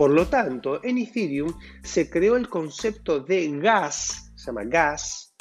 Por 0.00 0.12
lo 0.12 0.28
tanto, 0.28 0.82
en 0.82 0.96
Ethereum 0.96 1.52
se 1.82 2.08
creó 2.08 2.36
el 2.36 2.48
concepto 2.48 3.20
de 3.20 3.50
gas, 3.58 4.32
se 4.34 4.46
llama 4.46 4.64
gas, 4.64 5.34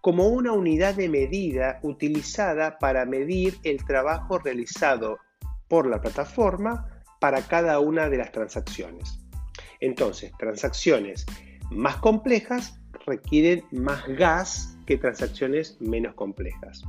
como 0.00 0.28
una 0.28 0.52
unidad 0.52 0.94
de 0.94 1.08
medida 1.08 1.80
utilizada 1.82 2.78
para 2.78 3.06
medir 3.06 3.58
el 3.64 3.84
trabajo 3.84 4.38
realizado 4.38 5.18
por 5.66 5.88
la 5.88 6.00
plataforma 6.00 7.02
para 7.18 7.42
cada 7.42 7.80
una 7.80 8.08
de 8.08 8.18
las 8.18 8.30
transacciones. 8.30 9.18
Entonces, 9.80 10.30
transacciones 10.38 11.26
más 11.72 11.96
complejas 11.96 12.78
requieren 13.06 13.64
más 13.72 14.06
gas 14.06 14.78
que 14.86 14.96
transacciones 14.96 15.76
menos 15.80 16.14
complejas. 16.14 16.84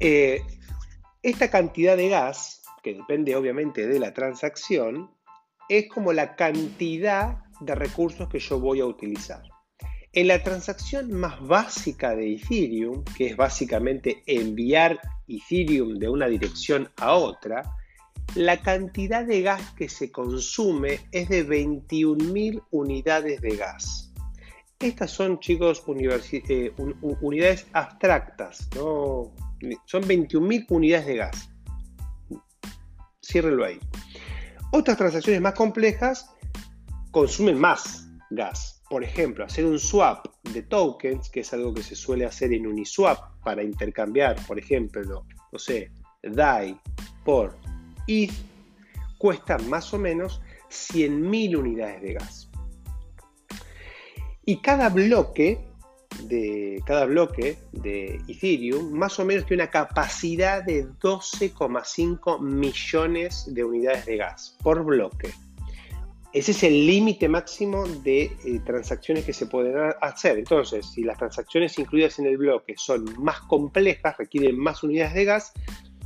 Eh, 0.00 0.42
esta 1.22 1.48
cantidad 1.48 1.96
de 1.96 2.08
gas, 2.08 2.55
que 2.86 2.94
depende 2.94 3.34
obviamente 3.34 3.84
de 3.88 3.98
la 3.98 4.14
transacción, 4.14 5.10
es 5.68 5.88
como 5.88 6.12
la 6.12 6.36
cantidad 6.36 7.38
de 7.58 7.74
recursos 7.74 8.28
que 8.28 8.38
yo 8.38 8.60
voy 8.60 8.78
a 8.78 8.86
utilizar. 8.86 9.42
En 10.12 10.28
la 10.28 10.40
transacción 10.44 11.12
más 11.12 11.44
básica 11.44 12.14
de 12.14 12.34
Ethereum, 12.34 13.02
que 13.16 13.26
es 13.26 13.36
básicamente 13.36 14.22
enviar 14.28 15.00
Ethereum 15.26 15.98
de 15.98 16.08
una 16.08 16.28
dirección 16.28 16.88
a 16.98 17.14
otra, 17.14 17.64
la 18.36 18.62
cantidad 18.62 19.26
de 19.26 19.42
gas 19.42 19.72
que 19.72 19.88
se 19.88 20.12
consume 20.12 21.00
es 21.10 21.28
de 21.28 21.44
21.000 21.44 22.62
unidades 22.70 23.40
de 23.40 23.56
gas. 23.56 24.12
Estas 24.78 25.10
son, 25.10 25.40
chicos, 25.40 25.82
eh, 25.88 26.72
unidades 27.00 27.66
abstractas, 27.72 28.68
¿no? 28.76 29.32
son 29.86 30.04
21.000 30.04 30.66
unidades 30.68 31.06
de 31.06 31.16
gas. 31.16 31.55
Ciérrelo 33.26 33.64
ahí. 33.64 33.80
Otras 34.72 34.96
transacciones 34.96 35.40
más 35.40 35.54
complejas 35.54 36.30
consumen 37.10 37.58
más 37.58 38.08
gas. 38.30 38.82
Por 38.88 39.02
ejemplo, 39.02 39.44
hacer 39.44 39.64
un 39.64 39.78
swap 39.78 40.26
de 40.52 40.62
tokens, 40.62 41.28
que 41.28 41.40
es 41.40 41.52
algo 41.52 41.74
que 41.74 41.82
se 41.82 41.96
suele 41.96 42.24
hacer 42.24 42.52
en 42.52 42.66
Uniswap 42.66 43.42
para 43.42 43.62
intercambiar, 43.62 44.36
por 44.46 44.58
ejemplo, 44.58 45.24
no 45.50 45.58
sé, 45.58 45.90
DAI 46.22 46.78
por 47.24 47.56
ETH, 48.06 48.32
cuesta 49.18 49.58
más 49.58 49.92
o 49.92 49.98
menos 49.98 50.40
100.000 50.70 51.56
unidades 51.56 52.02
de 52.02 52.12
gas. 52.14 52.50
Y 54.44 54.58
cada 54.58 54.88
bloque 54.90 55.66
de 56.24 56.82
cada 56.86 57.04
bloque 57.06 57.58
de 57.72 58.20
Ethereum 58.28 58.92
más 58.92 59.18
o 59.18 59.24
menos 59.24 59.46
tiene 59.46 59.62
una 59.64 59.70
capacidad 59.70 60.62
de 60.64 60.86
12,5 60.86 62.40
millones 62.40 63.44
de 63.52 63.64
unidades 63.64 64.06
de 64.06 64.16
gas 64.16 64.56
por 64.62 64.84
bloque. 64.84 65.32
Ese 66.32 66.50
es 66.50 66.62
el 66.64 66.86
límite 66.86 67.28
máximo 67.28 67.86
de 67.86 68.24
eh, 68.24 68.60
transacciones 68.64 69.24
que 69.24 69.32
se 69.32 69.46
pueden 69.46 69.74
hacer. 70.02 70.38
Entonces, 70.38 70.84
si 70.84 71.02
las 71.02 71.16
transacciones 71.16 71.78
incluidas 71.78 72.18
en 72.18 72.26
el 72.26 72.36
bloque 72.36 72.74
son 72.76 73.06
más 73.18 73.40
complejas, 73.40 74.18
requieren 74.18 74.58
más 74.58 74.82
unidades 74.82 75.14
de 75.14 75.24
gas, 75.24 75.52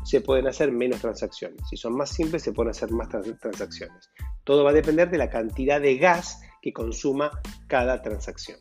se 0.04 0.20
pueden 0.20 0.46
hacer 0.46 0.70
menos 0.70 1.00
transacciones. 1.00 1.60
Si 1.68 1.76
son 1.76 1.96
más 1.96 2.10
simples, 2.10 2.42
se 2.42 2.52
pueden 2.52 2.70
hacer 2.70 2.92
más 2.92 3.08
transacciones. 3.08 4.10
Todo 4.44 4.62
va 4.62 4.70
a 4.70 4.74
depender 4.74 5.10
de 5.10 5.18
la 5.18 5.30
cantidad 5.30 5.80
de 5.80 5.96
gas 5.96 6.40
que 6.62 6.72
consuma 6.72 7.30
cada 7.66 8.00
transacción. 8.02 8.58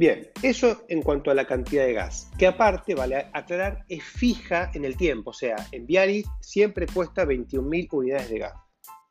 Bien, 0.00 0.30
eso 0.42 0.86
en 0.88 1.02
cuanto 1.02 1.30
a 1.30 1.34
la 1.34 1.46
cantidad 1.46 1.84
de 1.84 1.92
gas, 1.92 2.30
que 2.38 2.46
aparte, 2.46 2.94
vale 2.94 3.26
aclarar, 3.34 3.84
es 3.86 4.02
fija 4.02 4.70
en 4.72 4.86
el 4.86 4.96
tiempo, 4.96 5.28
o 5.28 5.34
sea, 5.34 5.56
enviar 5.72 6.08
siempre 6.40 6.86
cuesta 6.86 7.26
21.000 7.26 7.88
unidades 7.92 8.30
de 8.30 8.38
gas. 8.38 8.54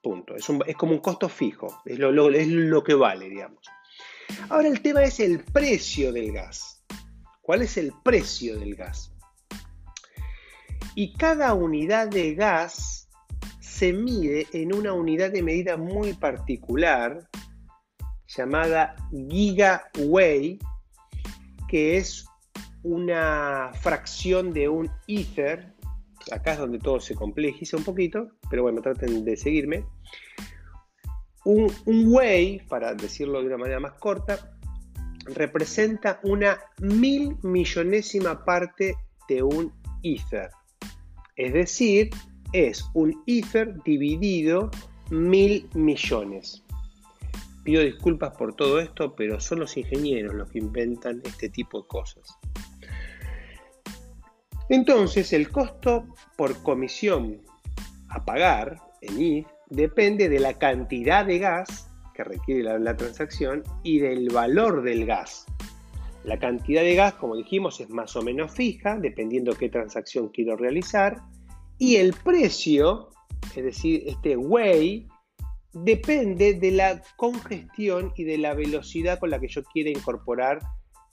Punto. 0.01 0.33
Es, 0.35 0.47
como 0.75 0.93
un 0.93 0.97
costo 0.97 1.29
fijo, 1.29 1.83
es 1.85 1.99
lo, 1.99 2.31
es 2.31 2.47
lo 2.47 2.83
que 2.83 2.95
vale, 2.95 3.29
digamos. 3.29 3.63
Ahora 4.49 4.67
el 4.67 4.81
tema 4.81 5.03
es 5.03 5.19
el 5.19 5.43
precio 5.43 6.11
del 6.11 6.31
gas. 6.31 6.83
¿Cuál 7.39 7.61
es 7.61 7.77
el 7.77 7.93
precio 8.03 8.57
del 8.57 8.73
gas? 8.73 9.13
Y 10.95 11.13
cada 11.13 11.53
unidad 11.53 12.07
de 12.07 12.33
gas 12.33 13.07
se 13.59 13.93
mide 13.93 14.47
en 14.53 14.73
una 14.73 14.93
unidad 14.93 15.29
de 15.29 15.43
medida 15.43 15.77
muy 15.77 16.13
particular 16.13 17.29
llamada 18.25 18.95
gigaway, 19.11 20.59
que 21.69 21.97
es 21.97 22.25
una 22.83 23.71
fracción 23.81 24.51
de 24.51 24.67
un 24.67 24.89
ether. 25.07 25.73
Acá 26.31 26.53
es 26.53 26.59
donde 26.59 26.79
todo 26.79 26.99
se 26.99 27.15
complejiza 27.15 27.77
un 27.77 27.83
poquito, 27.83 28.31
pero 28.49 28.63
bueno, 28.63 28.81
traten 28.81 29.23
de 29.23 29.37
seguirme. 29.37 29.85
Un, 31.45 31.71
un 31.85 32.19
para 32.67 32.93
decirlo 32.93 33.39
de 33.41 33.47
una 33.47 33.57
manera 33.57 33.79
más 33.79 33.93
corta, 33.93 34.57
representa 35.25 36.19
una 36.23 36.59
mil 36.79 37.37
millonésima 37.43 38.43
parte 38.43 38.95
de 39.27 39.43
un 39.43 39.71
ether. 40.03 40.49
Es 41.35 41.53
decir, 41.53 42.09
es 42.51 42.83
un 42.93 43.23
ether 43.27 43.81
dividido 43.83 44.71
mil 45.11 45.69
millones. 45.73 46.63
Pido 47.69 47.83
disculpas 47.83 48.35
por 48.35 48.55
todo 48.55 48.79
esto, 48.79 49.13
pero 49.15 49.39
son 49.39 49.59
los 49.59 49.77
ingenieros 49.77 50.33
los 50.33 50.49
que 50.49 50.57
inventan 50.57 51.21
este 51.23 51.49
tipo 51.49 51.83
de 51.83 51.87
cosas. 51.87 52.35
Entonces, 54.69 55.33
el 55.33 55.51
costo 55.51 56.07
por 56.35 56.63
comisión 56.63 57.43
a 58.07 58.25
pagar 58.25 58.81
en 59.01 59.21
ETH 59.21 59.47
depende 59.69 60.29
de 60.29 60.39
la 60.39 60.57
cantidad 60.57 61.23
de 61.23 61.37
gas 61.37 61.91
que 62.15 62.23
requiere 62.23 62.63
la, 62.63 62.79
la, 62.79 62.97
transacción 62.97 63.61
y 63.83 63.99
del 63.99 64.29
valor 64.29 64.81
del 64.81 65.05
gas. 65.05 65.45
La 66.23 66.39
cantidad 66.39 66.81
de 66.81 66.95
gas, 66.95 67.13
como 67.13 67.35
dijimos, 67.35 67.79
es 67.81 67.91
más 67.91 68.15
o 68.15 68.23
menos 68.23 68.51
fija, 68.51 68.97
dependiendo 68.97 69.53
qué 69.53 69.69
transacción 69.69 70.29
quiero 70.29 70.57
realizar. 70.57 71.21
Y 71.77 71.97
el 71.97 72.13
precio, 72.13 73.11
es 73.55 73.63
decir, 73.63 74.05
este 74.07 74.35
way, 74.37 75.07
depende 75.73 76.53
de 76.53 76.71
la 76.71 77.01
congestión 77.15 78.13
y 78.15 78.23
de 78.23 78.37
la 78.37 78.53
velocidad 78.53 79.19
con 79.19 79.29
la 79.29 79.39
que 79.39 79.47
yo 79.47 79.63
quiera 79.63 79.89
incorporar 79.89 80.59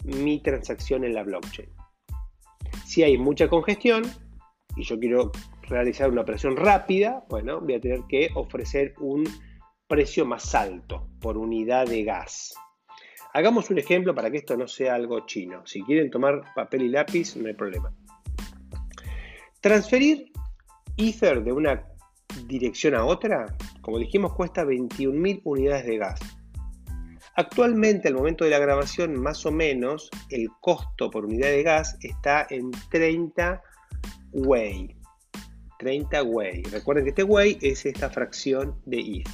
mi 0.04 0.40
transacción 0.40 1.04
en 1.04 1.14
la 1.14 1.22
blockchain. 1.22 1.68
Si 2.84 3.02
hay 3.02 3.18
mucha 3.18 3.48
congestión 3.48 4.04
y 4.76 4.84
yo 4.84 4.98
quiero 4.98 5.32
realizar 5.62 6.10
una 6.10 6.22
operación 6.22 6.56
rápida, 6.56 7.24
bueno, 7.28 7.60
voy 7.60 7.74
a 7.74 7.80
tener 7.80 8.00
que 8.08 8.30
ofrecer 8.34 8.94
un 9.00 9.24
precio 9.88 10.24
más 10.24 10.54
alto 10.54 11.08
por 11.20 11.36
unidad 11.36 11.86
de 11.86 12.04
gas. 12.04 12.54
Hagamos 13.32 13.70
un 13.70 13.78
ejemplo 13.78 14.14
para 14.14 14.30
que 14.30 14.38
esto 14.38 14.56
no 14.56 14.66
sea 14.66 14.94
algo 14.94 15.26
chino. 15.26 15.66
Si 15.66 15.82
quieren 15.82 16.10
tomar 16.10 16.42
papel 16.54 16.82
y 16.82 16.88
lápiz, 16.88 17.36
no 17.36 17.48
hay 17.48 17.54
problema. 17.54 17.92
Transferir 19.60 20.32
Ether 20.96 21.42
de 21.44 21.52
una 21.52 21.86
dirección 22.46 22.94
a 22.94 23.04
otra, 23.04 23.54
como 23.86 24.00
dijimos, 24.00 24.34
cuesta 24.34 24.64
21.000 24.64 25.42
unidades 25.44 25.86
de 25.86 25.98
gas. 25.98 26.18
Actualmente, 27.36 28.08
al 28.08 28.14
momento 28.14 28.42
de 28.42 28.50
la 28.50 28.58
grabación, 28.58 29.14
más 29.14 29.46
o 29.46 29.52
menos, 29.52 30.10
el 30.28 30.48
costo 30.60 31.08
por 31.08 31.24
unidad 31.24 31.50
de 31.50 31.62
gas 31.62 31.96
está 32.00 32.48
en 32.50 32.72
30 32.90 33.62
Wei. 34.32 34.96
30 35.78 36.20
Wei. 36.24 36.64
Recuerden 36.64 37.04
que 37.04 37.10
este 37.10 37.22
Wei 37.22 37.58
es 37.62 37.86
esta 37.86 38.10
fracción 38.10 38.74
de 38.86 38.98
ETH. 38.98 39.28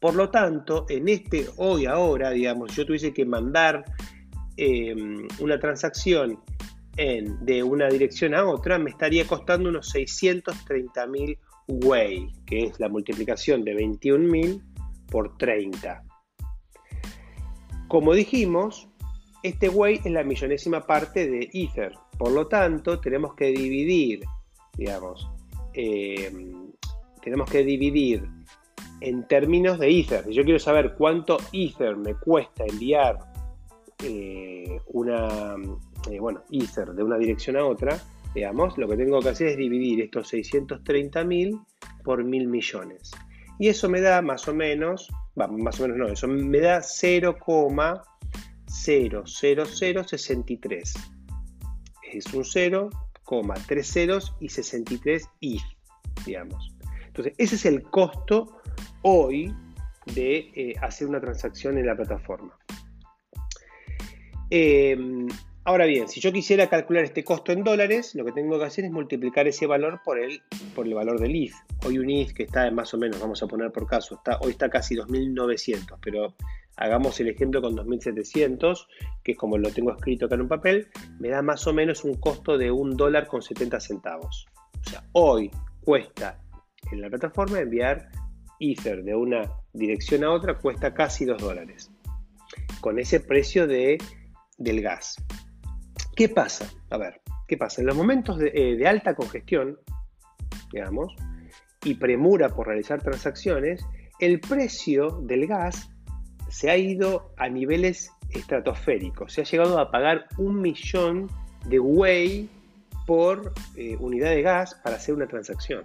Por 0.00 0.16
lo 0.16 0.30
tanto, 0.30 0.86
en 0.88 1.08
este 1.08 1.46
hoy, 1.58 1.86
ahora, 1.86 2.30
digamos, 2.30 2.74
yo 2.74 2.84
tuviese 2.84 3.14
que 3.14 3.24
mandar 3.24 3.84
em, 4.56 5.28
una 5.38 5.60
transacción 5.60 6.40
de 6.96 7.62
una 7.62 7.86
dirección 7.86 8.34
a 8.34 8.44
otra, 8.44 8.80
me 8.80 8.90
estaría 8.90 9.24
costando 9.24 9.68
unos 9.68 9.94
630.000 9.94 11.38
Way, 11.68 12.32
que 12.46 12.64
es 12.64 12.80
la 12.80 12.88
multiplicación 12.88 13.64
de 13.64 13.74
21.000 13.74 14.62
por 15.10 15.36
30. 15.36 16.02
Como 17.88 18.14
dijimos, 18.14 18.88
este 19.42 19.68
Way 19.68 20.00
es 20.04 20.12
la 20.12 20.24
millonésima 20.24 20.86
parte 20.86 21.28
de 21.30 21.48
Ether. 21.52 21.92
Por 22.18 22.32
lo 22.32 22.48
tanto, 22.48 23.00
tenemos 23.00 23.34
que 23.34 23.46
dividir, 23.46 24.24
digamos, 24.76 25.30
eh, 25.74 26.32
tenemos 27.22 27.50
que 27.50 27.64
dividir 27.64 28.28
en 29.00 29.26
términos 29.28 29.78
de 29.78 30.00
Ether. 30.00 30.24
Si 30.24 30.34
yo 30.34 30.44
quiero 30.44 30.58
saber 30.58 30.94
cuánto 30.96 31.38
Ether 31.52 31.96
me 31.96 32.14
cuesta 32.14 32.64
enviar 32.66 33.18
eh, 34.02 34.80
una, 34.88 35.54
eh, 36.10 36.18
bueno, 36.18 36.42
Ether 36.50 36.92
de 36.92 37.02
una 37.02 37.16
dirección 37.16 37.56
a 37.56 37.64
otra, 37.64 38.00
digamos, 38.34 38.76
lo 38.78 38.88
que 38.88 38.96
tengo 38.96 39.20
que 39.20 39.28
hacer 39.30 39.48
es 39.48 39.56
dividir 39.56 40.02
estos 40.02 40.32
630.000 40.32 41.64
por 42.04 42.24
mil 42.24 42.48
millones. 42.48 43.10
Y 43.58 43.68
eso 43.68 43.88
me 43.88 44.00
da 44.00 44.22
más 44.22 44.46
o 44.48 44.54
menos, 44.54 45.08
más 45.34 45.80
o 45.80 45.82
menos 45.82 45.98
no, 45.98 46.08
eso 46.08 46.28
me 46.28 46.60
da 46.60 46.78
0,0 46.78 48.02
00063. 49.26 50.94
Es 52.12 52.32
un 52.32 52.44
0, 52.44 52.90
tres 53.66 53.92
ceros 53.92 54.34
y 54.40 54.48
63 54.48 55.28
if, 55.40 55.62
digamos. 56.24 56.74
Entonces, 57.06 57.34
ese 57.36 57.56
es 57.56 57.66
el 57.66 57.82
costo 57.82 58.60
hoy 59.02 59.54
de 60.14 60.50
eh, 60.54 60.74
hacer 60.80 61.08
una 61.08 61.20
transacción 61.20 61.76
en 61.78 61.86
la 61.86 61.96
plataforma. 61.96 62.56
Em, 64.50 65.28
ahora 65.68 65.84
bien, 65.84 66.08
si 66.08 66.18
yo 66.18 66.32
quisiera 66.32 66.70
calcular 66.70 67.04
este 67.04 67.24
costo 67.24 67.52
en 67.52 67.62
dólares, 67.62 68.14
lo 68.14 68.24
que 68.24 68.32
tengo 68.32 68.58
que 68.58 68.64
hacer 68.64 68.86
es 68.86 68.90
multiplicar 68.90 69.46
ese 69.46 69.66
valor 69.66 70.00
por 70.02 70.18
el, 70.18 70.40
por 70.74 70.86
el 70.86 70.94
valor 70.94 71.20
del 71.20 71.36
if. 71.36 71.54
Hoy 71.84 71.98
un 71.98 72.08
if 72.08 72.32
que 72.32 72.44
está 72.44 72.70
más 72.70 72.94
o 72.94 72.96
menos, 72.96 73.20
vamos 73.20 73.42
a 73.42 73.46
poner 73.46 73.70
por 73.70 73.86
caso, 73.86 74.14
está, 74.14 74.38
hoy 74.40 74.52
está 74.52 74.70
casi 74.70 74.96
2.900, 74.96 75.98
pero 76.00 76.34
hagamos 76.78 77.20
el 77.20 77.28
ejemplo 77.28 77.60
con 77.60 77.76
2.700, 77.76 78.86
que 79.22 79.32
es 79.32 79.38
como 79.38 79.58
lo 79.58 79.70
tengo 79.70 79.92
escrito 79.92 80.24
acá 80.24 80.36
en 80.36 80.40
un 80.40 80.48
papel, 80.48 80.88
me 81.20 81.28
da 81.28 81.42
más 81.42 81.66
o 81.66 81.74
menos 81.74 82.02
un 82.02 82.14
costo 82.14 82.56
de 82.56 82.70
un 82.70 82.96
dólar 82.96 83.26
con 83.26 83.42
70 83.42 83.78
centavos. 83.78 84.46
O 84.86 84.88
sea, 84.88 85.04
hoy 85.12 85.50
cuesta 85.84 86.40
en 86.90 87.02
la 87.02 87.10
plataforma 87.10 87.60
enviar 87.60 88.08
Ether 88.58 89.04
de 89.04 89.14
una 89.14 89.52
dirección 89.74 90.24
a 90.24 90.30
otra, 90.30 90.54
cuesta 90.54 90.94
casi 90.94 91.26
2 91.26 91.42
dólares. 91.42 91.90
Con 92.80 92.98
ese 92.98 93.20
precio 93.20 93.66
de, 93.66 93.98
del 94.56 94.80
gas. 94.80 95.16
¿Qué 96.18 96.28
pasa? 96.28 96.68
A 96.90 96.98
ver, 96.98 97.20
¿qué 97.46 97.56
pasa? 97.56 97.80
En 97.80 97.86
los 97.86 97.96
momentos 97.96 98.38
de, 98.38 98.50
eh, 98.52 98.74
de 98.74 98.88
alta 98.88 99.14
congestión, 99.14 99.78
digamos, 100.72 101.14
y 101.84 101.94
premura 101.94 102.48
por 102.48 102.66
realizar 102.66 103.00
transacciones, 103.00 103.86
el 104.18 104.40
precio 104.40 105.20
del 105.22 105.46
gas 105.46 105.88
se 106.48 106.72
ha 106.72 106.76
ido 106.76 107.32
a 107.36 107.48
niveles 107.48 108.10
estratosféricos. 108.30 109.32
Se 109.32 109.42
ha 109.42 109.44
llegado 109.44 109.78
a 109.78 109.92
pagar 109.92 110.26
un 110.38 110.60
millón 110.60 111.30
de 111.66 111.78
Whey 111.78 112.50
por 113.06 113.52
eh, 113.76 113.96
unidad 114.00 114.30
de 114.30 114.42
gas 114.42 114.74
para 114.82 114.96
hacer 114.96 115.14
una 115.14 115.28
transacción. 115.28 115.84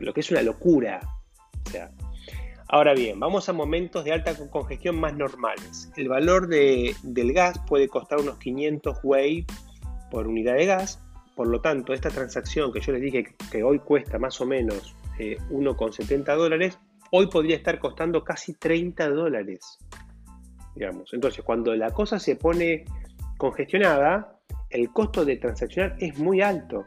Lo 0.00 0.12
que 0.12 0.18
es 0.18 0.32
una 0.32 0.42
locura. 0.42 0.98
Ahora 2.68 2.94
bien, 2.94 3.18
vamos 3.20 3.48
a 3.48 3.52
momentos 3.52 4.04
de 4.04 4.12
alta 4.12 4.34
congestión 4.50 4.98
más 5.00 5.16
normales. 5.16 5.90
El 5.96 6.08
valor 6.08 6.48
del 6.48 7.32
gas 7.32 7.60
puede 7.66 7.88
costar 7.88 8.20
unos 8.20 8.38
500 8.38 8.98
Whey 9.02 9.46
por 10.10 10.26
unidad 10.26 10.54
de 10.54 10.66
gas. 10.66 11.02
Por 11.34 11.48
lo 11.48 11.60
tanto, 11.60 11.92
esta 11.92 12.10
transacción 12.10 12.72
que 12.72 12.80
yo 12.80 12.92
les 12.92 13.02
dije 13.02 13.34
que 13.50 13.62
hoy 13.62 13.78
cuesta 13.78 14.18
más 14.18 14.40
o 14.40 14.46
menos 14.46 14.96
1,70 15.18 16.32
eh, 16.32 16.36
dólares, 16.36 16.78
hoy 17.10 17.26
podría 17.28 17.56
estar 17.56 17.78
costando 17.78 18.24
casi 18.24 18.54
30 18.54 19.08
dólares. 19.10 19.78
Digamos. 20.74 21.12
Entonces, 21.12 21.44
cuando 21.44 21.74
la 21.74 21.90
cosa 21.90 22.18
se 22.18 22.36
pone 22.36 22.84
congestionada, 23.36 24.38
el 24.70 24.92
costo 24.92 25.24
de 25.24 25.36
transaccionar 25.36 25.96
es 26.00 26.18
muy 26.18 26.40
alto. 26.40 26.86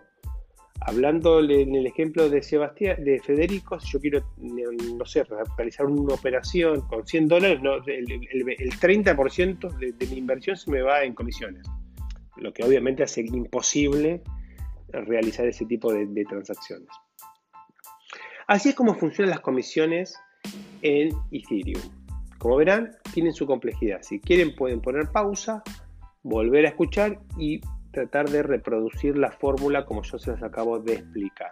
Hablando 0.82 1.40
en 1.42 1.76
el 1.76 1.86
ejemplo 1.86 2.30
de 2.30 2.42
Sebastián, 2.42 3.04
de 3.04 3.20
Federico, 3.20 3.80
si 3.80 3.92
yo 3.92 4.00
quiero, 4.00 4.24
no 4.38 5.06
sé, 5.06 5.24
realizar 5.58 5.86
una 5.86 6.14
operación 6.14 6.82
con 6.82 7.06
100 7.06 7.28
dólares, 7.28 7.60
el, 7.88 8.06
30% 8.80 9.78
de, 9.78 10.08
mi 10.08 10.18
inversión 10.18 10.56
se 10.56 10.72
me 10.72 10.82
va 10.82 11.04
en 11.04 11.14
comisiones, 11.14 11.68
lo 12.38 12.54
que 12.54 12.64
obviamente 12.64 13.04
hace 13.04 13.22
imposible 13.22 14.22
realizar 14.88 15.46
ese 15.46 15.66
tipo 15.66 15.94
de 15.94 16.26
transacciones. 16.26 16.88
Así 18.50 18.70
es 18.70 18.76
como 18.76 18.96
funcionan 18.96 19.30
las 19.30 19.42
comisiones 19.42 20.18
en 20.82 21.10
Ethereum. 21.32 21.84
Como 22.40 22.56
verán, 22.56 22.96
tienen 23.14 23.32
su 23.32 23.46
complejidad. 23.46 24.02
Si 24.02 24.20
quieren 24.20 24.56
pueden 24.56 24.82
poner 24.82 25.10
pausa, 25.12 25.62
volver 26.24 26.66
a 26.66 26.70
escuchar 26.70 27.20
y 27.38 27.62
tratar 27.92 28.30
de 28.30 28.44
reproducir 28.44 29.18
la 29.18 29.32
fórmula 29.32 29.86
como 29.86 30.04
yo 30.04 30.18
se 30.20 30.32
las 30.32 30.44
acabo 30.44 30.80
de 30.80 30.94
explicar. 30.94 31.52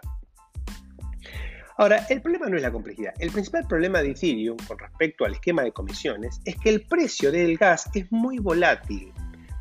Ahora, 1.76 2.04
el 2.08 2.20
problema 2.20 2.48
no 2.48 2.56
es 2.56 2.62
la 2.62 2.72
complejidad. 2.72 3.14
El 3.20 3.30
principal 3.30 3.66
problema 3.68 4.02
de 4.02 4.10
Ethereum 4.10 4.56
con 4.66 4.78
respecto 4.78 5.24
al 5.24 5.32
esquema 5.32 5.62
de 5.62 5.72
comisiones 5.72 6.40
es 6.44 6.56
que 6.56 6.70
el 6.70 6.86
precio 6.86 7.30
del 7.30 7.56
gas 7.56 7.88
es 7.94 8.10
muy 8.10 8.38
volátil, 8.38 9.12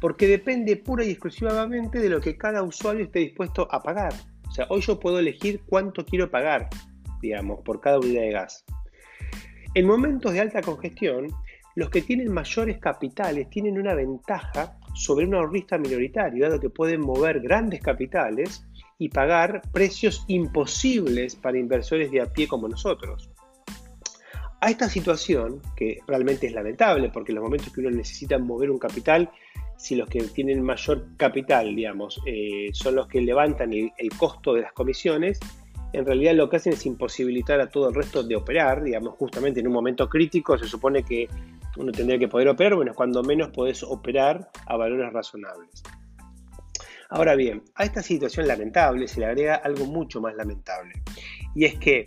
porque 0.01 0.27
depende 0.27 0.77
pura 0.77 1.03
y 1.03 1.11
exclusivamente 1.11 1.99
de 1.99 2.09
lo 2.09 2.19
que 2.19 2.35
cada 2.35 2.63
usuario 2.63 3.05
esté 3.05 3.19
dispuesto 3.19 3.67
a 3.71 3.83
pagar. 3.83 4.13
O 4.47 4.51
sea, 4.51 4.65
hoy 4.69 4.81
yo 4.81 4.99
puedo 4.99 5.19
elegir 5.19 5.61
cuánto 5.67 6.03
quiero 6.05 6.31
pagar 6.31 6.69
digamos, 7.21 7.61
por 7.63 7.81
cada 7.81 7.99
unidad 7.99 8.21
de 8.21 8.31
gas. 8.31 8.65
En 9.73 9.85
momentos 9.85 10.33
de 10.33 10.41
alta 10.41 10.61
congestión, 10.61 11.27
los 11.77 11.91
que 11.91 12.01
tienen 12.01 12.33
mayores 12.33 12.79
capitales 12.79 13.51
tienen 13.51 13.77
una 13.77 13.93
ventaja 13.93 14.79
sobre 14.95 15.27
un 15.27 15.35
ahorrista 15.35 15.77
minoritario, 15.77 16.45
dado 16.45 16.59
que 16.59 16.71
pueden 16.71 17.01
mover 17.01 17.39
grandes 17.39 17.81
capitales 17.81 18.65
y 18.97 19.09
pagar 19.09 19.61
precios 19.71 20.25
imposibles 20.27 21.35
para 21.35 21.59
inversores 21.59 22.09
de 22.09 22.21
a 22.21 22.25
pie 22.25 22.47
como 22.47 22.67
nosotros. 22.67 23.29
A 24.59 24.71
esta 24.71 24.89
situación, 24.89 25.61
que 25.75 25.99
realmente 26.07 26.47
es 26.47 26.53
lamentable, 26.53 27.11
porque 27.13 27.31
en 27.31 27.35
los 27.35 27.43
momentos 27.43 27.71
que 27.71 27.81
uno 27.81 27.91
necesita 27.91 28.39
mover 28.39 28.71
un 28.71 28.79
capital, 28.79 29.29
si 29.77 29.95
los 29.95 30.09
que 30.09 30.23
tienen 30.23 30.63
mayor 30.63 31.15
capital, 31.15 31.75
digamos, 31.75 32.19
eh, 32.25 32.71
son 32.73 32.95
los 32.95 33.07
que 33.07 33.21
levantan 33.21 33.71
el 33.71 34.09
costo 34.17 34.55
de 34.55 34.61
las 34.63 34.73
comisiones, 34.73 35.39
en 35.93 36.05
realidad 36.05 36.35
lo 36.35 36.49
que 36.49 36.57
hacen 36.57 36.73
es 36.73 36.85
imposibilitar 36.85 37.59
a 37.59 37.69
todo 37.69 37.89
el 37.89 37.95
resto 37.95 38.23
de 38.23 38.35
operar, 38.35 38.83
digamos, 38.83 39.15
justamente 39.15 39.59
en 39.59 39.67
un 39.67 39.73
momento 39.73 40.09
crítico 40.09 40.57
se 40.57 40.67
supone 40.67 41.03
que 41.03 41.27
uno 41.77 41.91
tendría 41.91 42.19
que 42.19 42.27
poder 42.27 42.49
operar, 42.49 42.75
bueno, 42.75 42.93
cuando 42.93 43.23
menos 43.23 43.49
podés 43.49 43.83
operar 43.83 44.49
a 44.65 44.77
valores 44.77 45.11
razonables. 45.13 45.83
Ahora 47.09 47.35
bien, 47.35 47.63
a 47.75 47.85
esta 47.85 48.03
situación 48.03 48.47
lamentable 48.47 49.07
se 49.07 49.21
le 49.21 49.27
agrega 49.27 49.55
algo 49.55 49.85
mucho 49.85 50.19
más 50.19 50.35
lamentable, 50.35 50.93
y 51.55 51.65
es 51.65 51.75
que 51.75 52.05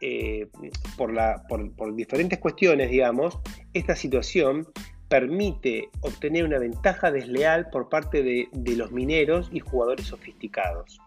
eh, 0.00 0.48
por, 0.96 1.94
diferentes 1.94 2.38
cuestiones, 2.38 2.90
digamos, 2.90 3.38
esta 3.72 3.94
situación 3.96 4.66
permite 5.08 5.90
obtener 6.00 6.44
una 6.44 6.58
ventaja 6.58 7.10
desleal 7.10 7.68
por 7.70 7.88
parte 7.88 8.22
de, 8.22 8.48
de 8.52 8.76
los 8.76 8.92
mineros 8.92 9.48
y 9.52 9.60
jugadores 9.60 10.06
sofisticados. 10.06 10.98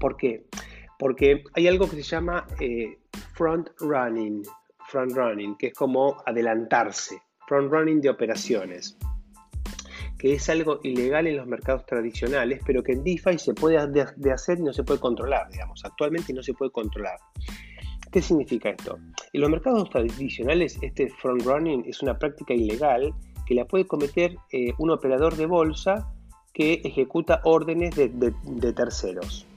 ¿Por 0.00 0.16
qué? 0.16 0.44
Porque 0.98 1.44
hay 1.54 1.68
algo 1.68 1.88
que 1.88 1.96
se 1.96 2.02
llama 2.02 2.46
eh, 2.60 2.98
front 3.34 3.68
running, 3.80 4.42
front 4.88 5.12
running, 5.12 5.56
que 5.56 5.68
es 5.68 5.74
como 5.74 6.16
adelantarse, 6.26 7.22
front 7.46 7.70
running 7.70 8.00
de 8.00 8.10
operaciones, 8.10 8.98
que 10.18 10.34
es 10.34 10.48
algo 10.48 10.80
ilegal 10.82 11.28
en 11.28 11.36
los 11.36 11.46
mercados 11.46 11.86
tradicionales, 11.86 12.60
pero 12.66 12.82
que 12.82 12.92
en 12.92 13.04
DeFi 13.04 13.38
se 13.38 13.54
puede 13.54 13.78
hacer 13.78 14.58
y 14.58 14.62
no 14.62 14.72
se 14.72 14.82
puede 14.82 14.98
controlar, 14.98 15.48
digamos, 15.50 15.84
actualmente 15.84 16.32
no 16.32 16.42
se 16.42 16.52
puede 16.54 16.72
controlar. 16.72 17.18
¿Qué 18.10 18.22
significa 18.22 18.70
esto? 18.70 18.98
En 19.32 19.40
los 19.40 19.50
mercados 19.50 19.88
tradicionales 19.90 20.78
este 20.82 21.10
front 21.10 21.42
running 21.42 21.84
es 21.86 22.02
una 22.02 22.18
práctica 22.18 22.54
ilegal 22.54 23.14
que 23.46 23.54
la 23.54 23.66
puede 23.66 23.86
cometer 23.86 24.36
eh, 24.50 24.72
un 24.78 24.90
operador 24.90 25.36
de 25.36 25.46
bolsa 25.46 26.10
que 26.54 26.80
ejecuta 26.84 27.40
órdenes 27.44 27.94
de 27.94 28.72
terceros. 28.72 29.47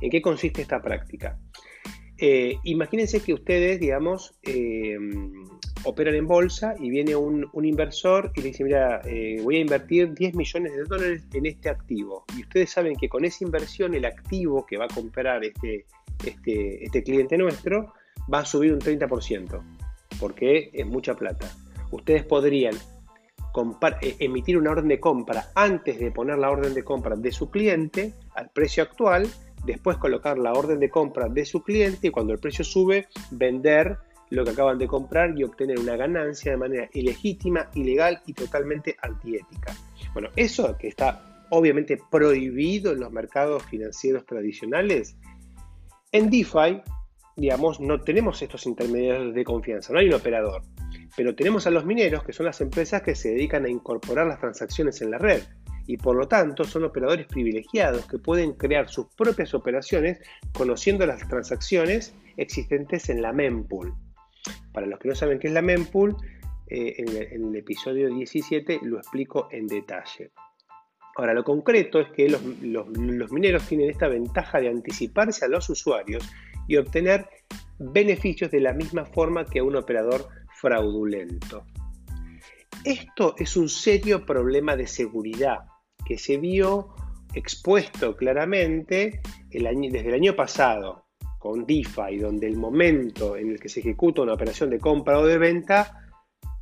¿En 0.00 0.10
qué 0.10 0.22
consiste 0.22 0.62
esta 0.62 0.80
práctica? 0.80 1.38
Eh, 2.22 2.58
imagínense 2.64 3.20
que 3.20 3.32
ustedes, 3.32 3.80
digamos, 3.80 4.38
eh, 4.42 4.98
operan 5.84 6.14
en 6.14 6.26
bolsa 6.26 6.74
y 6.78 6.90
viene 6.90 7.16
un, 7.16 7.48
inversor 7.64 8.30
y 8.36 8.42
le 8.42 8.48
dice, 8.48 8.62
mira, 8.62 9.00
eh, 9.06 9.40
voy 9.42 9.56
a 9.56 9.60
invertir 9.60 10.12
10 10.12 10.34
millones 10.34 10.76
de 10.76 10.84
dólares 10.84 11.26
en 11.32 11.46
este 11.46 11.70
activo. 11.70 12.24
Y 12.36 12.42
ustedes 12.42 12.70
saben 12.70 12.94
que 12.96 13.08
con 13.08 13.24
esa 13.24 13.42
inversión 13.42 13.94
el 13.94 14.04
activo 14.04 14.66
que 14.66 14.76
va 14.76 14.84
a 14.84 14.88
comprar 14.88 15.42
este, 15.44 15.86
este, 16.26 16.84
este 16.84 17.02
cliente 17.02 17.38
nuestro 17.38 17.94
va 18.32 18.40
a 18.40 18.44
subir 18.44 18.74
un 18.74 18.80
30%, 18.80 19.62
porque 20.20 20.70
es 20.74 20.86
mucha 20.86 21.14
plata. 21.14 21.50
Ustedes 21.90 22.24
podrían 22.24 22.74
emitir 24.20 24.58
una 24.58 24.70
orden 24.70 24.88
de 24.88 25.00
compra 25.00 25.46
antes 25.54 25.98
de 25.98 26.10
poner 26.10 26.38
la 26.38 26.50
orden 26.50 26.74
de 26.74 26.84
compra 26.84 27.16
de 27.16 27.32
su 27.32 27.50
cliente 27.50 28.14
al 28.34 28.50
precio 28.50 28.82
actual 28.82 29.26
después 29.64 29.96
colocar 29.96 30.38
la 30.38 30.52
orden 30.52 30.80
de 30.80 30.90
compra 30.90 31.28
de 31.28 31.44
su 31.44 31.62
cliente 31.62 32.08
y 32.08 32.10
cuando 32.10 32.32
el 32.32 32.38
precio 32.38 32.64
sube, 32.64 33.08
vender 33.30 33.98
lo 34.30 34.44
que 34.44 34.50
acaban 34.50 34.78
de 34.78 34.86
comprar 34.86 35.36
y 35.36 35.42
obtener 35.42 35.78
una 35.78 35.96
ganancia 35.96 36.52
de 36.52 36.56
manera 36.56 36.88
ilegítima, 36.92 37.68
ilegal 37.74 38.22
y 38.26 38.32
totalmente 38.32 38.96
antiética. 39.02 39.74
Bueno, 40.12 40.28
eso 40.36 40.76
que 40.78 40.88
está 40.88 41.46
obviamente 41.50 41.98
prohibido 42.10 42.92
en 42.92 43.00
los 43.00 43.10
mercados 43.10 43.64
financieros 43.64 44.24
tradicionales, 44.24 45.16
en 46.12 46.30
DeFi, 46.30 46.80
digamos, 47.36 47.80
no 47.80 48.00
tenemos 48.00 48.40
estos 48.40 48.66
intermediarios 48.66 49.34
de 49.34 49.44
confianza, 49.44 49.92
no 49.92 49.98
hay 49.98 50.06
un 50.06 50.14
operador, 50.14 50.62
pero 51.16 51.34
tenemos 51.34 51.66
a 51.66 51.70
los 51.70 51.84
mineros, 51.84 52.22
que 52.22 52.32
son 52.32 52.46
las 52.46 52.60
empresas 52.60 53.02
que 53.02 53.16
se 53.16 53.30
dedican 53.30 53.64
a 53.64 53.68
incorporar 53.68 54.26
las 54.28 54.38
transacciones 54.38 55.00
en 55.02 55.10
la 55.10 55.18
red 55.18 55.42
y 55.86 55.96
por 55.96 56.16
lo 56.16 56.28
tanto 56.28 56.64
son 56.64 56.84
operadores 56.84 57.26
privilegiados 57.26 58.06
que 58.06 58.18
pueden 58.18 58.52
crear 58.52 58.88
sus 58.88 59.06
propias 59.16 59.54
operaciones 59.54 60.20
conociendo 60.52 61.06
las 61.06 61.26
transacciones 61.28 62.14
existentes 62.36 63.08
en 63.08 63.22
la 63.22 63.32
mempool. 63.32 63.94
Para 64.72 64.86
los 64.86 64.98
que 64.98 65.08
no 65.08 65.14
saben 65.14 65.38
qué 65.38 65.48
es 65.48 65.52
la 65.52 65.62
mempool, 65.62 66.16
eh, 66.68 66.94
en, 66.98 67.48
el 67.48 67.56
episodio 67.56 68.08
17 68.14 68.80
lo 68.82 68.98
explico 68.98 69.48
en 69.50 69.66
detalle. 69.66 70.30
Ahora, 71.16 71.34
lo 71.34 71.42
concreto 71.42 72.00
es 72.00 72.08
que 72.12 72.28
los, 72.28 72.40
los 72.62 73.32
mineros 73.32 73.66
tienen 73.66 73.90
esta 73.90 74.08
ventaja 74.08 74.60
de 74.60 74.68
anticiparse 74.68 75.44
a 75.44 75.48
los 75.48 75.68
usuarios 75.68 76.22
y 76.68 76.76
obtener 76.76 77.26
beneficios 77.78 78.50
de 78.50 78.60
la 78.60 78.72
misma 78.72 79.04
forma 79.04 79.44
que 79.44 79.60
un 79.60 79.74
operador 79.74 80.28
fraudulento. 80.60 81.66
Esto 82.84 83.34
es 83.36 83.56
un 83.56 83.68
serio 83.68 84.24
problema 84.24 84.76
de 84.76 84.86
seguridad 84.86 85.69
que 86.04 86.18
se 86.18 86.36
vio 86.36 86.94
expuesto 87.34 88.16
claramente 88.16 89.20
desde 89.50 90.08
el 90.08 90.14
año 90.14 90.34
pasado 90.34 91.06
con 91.38 91.64
DeFi, 91.64 92.18
donde 92.18 92.46
el 92.46 92.56
momento 92.56 93.36
en 93.36 93.50
el 93.50 93.60
que 93.60 93.68
se 93.68 93.80
ejecuta 93.80 94.22
una 94.22 94.34
operación 94.34 94.70
de 94.70 94.78
compra 94.78 95.18
o 95.18 95.26
de 95.26 95.38
venta 95.38 96.10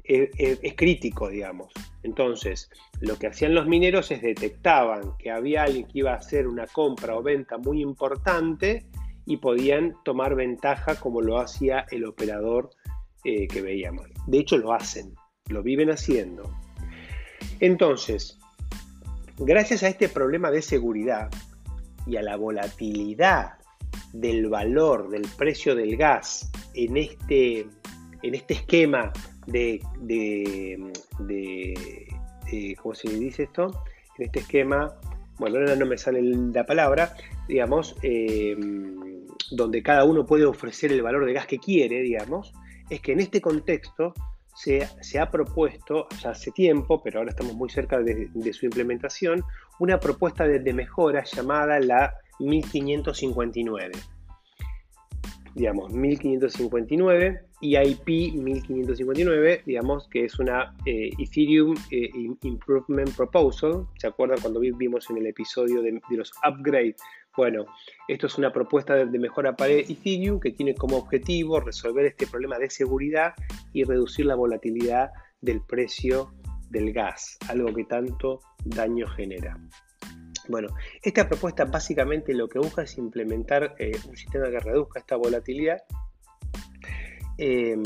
es, 0.04 0.30
es, 0.38 0.74
crítico, 0.74 1.28
digamos. 1.28 1.72
Entonces, 2.02 2.70
lo 3.00 3.18
que 3.18 3.26
hacían 3.26 3.54
los 3.54 3.66
mineros 3.66 4.10
es 4.10 4.22
detectaban 4.22 5.16
que 5.18 5.30
había 5.30 5.64
alguien 5.64 5.86
que 5.86 5.98
iba 5.98 6.12
a 6.12 6.16
hacer 6.16 6.46
una 6.46 6.66
compra 6.66 7.16
o 7.16 7.22
venta 7.22 7.58
muy 7.58 7.82
importante 7.82 8.86
y 9.26 9.36
podían 9.38 9.94
tomar 10.04 10.34
ventaja 10.34 10.94
como 10.94 11.20
lo 11.20 11.38
hacía 11.38 11.84
el 11.90 12.06
operador 12.06 12.70
eh, 13.24 13.48
que 13.48 13.60
veíamos. 13.60 14.06
De 14.26 14.38
hecho, 14.38 14.56
lo 14.56 14.72
hacen, 14.72 15.12
lo 15.48 15.62
viven 15.62 15.90
haciendo. 15.90 16.44
Entonces, 17.60 18.37
gracias 19.38 19.82
a 19.82 19.88
este 19.88 20.08
problema 20.08 20.50
de 20.50 20.62
seguridad 20.62 21.30
y 22.06 22.16
a 22.16 22.22
la 22.22 22.36
volatilidad 22.36 23.54
del 24.12 24.48
valor 24.48 25.10
del 25.10 25.26
precio 25.36 25.74
del 25.74 25.96
gas 25.96 26.50
en 26.74 26.96
este, 26.96 27.66
en 28.22 28.34
este 28.34 28.54
esquema 28.54 29.12
de, 29.46 29.80
¿cómo 32.82 32.94
se 32.94 33.08
dice 33.10 33.44
esto? 33.44 33.84
En 34.18 34.26
este 34.26 34.40
esquema, 34.40 34.92
bueno, 35.38 35.58
ahora 35.58 35.76
no 35.76 35.86
me 35.86 35.98
sale 35.98 36.20
la 36.22 36.64
palabra, 36.64 37.14
digamos, 37.46 37.96
eh, 38.02 38.56
donde 39.50 39.82
cada 39.82 40.04
uno 40.04 40.26
puede 40.26 40.44
ofrecer 40.44 40.92
el 40.92 41.02
valor 41.02 41.24
de 41.24 41.32
gas 41.32 41.46
que 41.46 41.58
quiere, 41.58 42.02
digamos, 42.02 42.52
es 42.90 43.00
que 43.00 43.12
en 43.12 43.20
este 43.20 43.40
contexto 43.40 44.14
se, 44.58 45.18
ha 45.18 45.30
propuesto, 45.30 46.08
ya 46.20 46.30
hace 46.30 46.50
tiempo, 46.50 47.00
pero 47.02 47.20
ahora 47.20 47.30
estamos 47.30 47.54
muy 47.54 47.70
cerca 47.70 48.00
de, 48.00 48.52
su 48.52 48.66
implementación, 48.66 49.44
una 49.78 50.00
propuesta 50.00 50.46
de, 50.46 50.72
mejora 50.72 51.24
llamada 51.24 51.78
la 51.78 52.14
1559. 52.40 53.92
Digamos, 55.54 55.92
1559, 55.92 57.40
EIP 57.62 58.06
1559, 58.34 59.62
digamos 59.66 60.08
que 60.08 60.24
es 60.24 60.38
una 60.38 60.74
eh, 60.86 61.10
Ethereum 61.18 61.74
eh, 61.90 62.10
Improvement 62.42 63.14
Proposal. 63.16 63.86
¿Se 63.96 64.06
acuerdan 64.06 64.40
cuando 64.40 64.60
vimos 64.60 65.08
en 65.10 65.18
el 65.18 65.26
episodio 65.26 65.82
de 65.82 66.00
los 66.10 66.32
upgrades 66.48 66.96
bueno, 67.38 67.66
esto 68.08 68.26
es 68.26 68.36
una 68.36 68.52
propuesta 68.52 68.96
de, 68.96 69.16
mejora 69.16 69.54
para 69.54 69.72
Ethereum 69.72 70.40
que 70.40 70.50
tiene 70.50 70.74
como 70.74 70.96
objetivo 70.96 71.60
resolver 71.60 72.04
este 72.04 72.26
problema 72.26 72.58
de 72.58 72.68
seguridad 72.68 73.32
y 73.72 73.84
reducir 73.84 74.26
la 74.26 74.34
volatilidad 74.34 75.12
del 75.40 75.60
precio 75.60 76.34
del 76.68 76.92
gas, 76.92 77.38
algo 77.48 77.72
que 77.72 77.84
tanto 77.84 78.40
daño 78.64 79.06
genera. 79.06 79.56
Bueno, 80.48 80.70
esta 81.00 81.28
propuesta 81.28 81.64
básicamente 81.64 82.34
lo 82.34 82.48
que 82.48 82.58
busca 82.58 82.82
es 82.82 82.98
implementar 82.98 83.76
eh, 83.78 83.92
un 84.08 84.16
sistema 84.16 84.50
que 84.50 84.58
reduzca 84.58 84.98
esta 84.98 85.14
volatilidad 85.14 85.78
eh, 87.38 87.76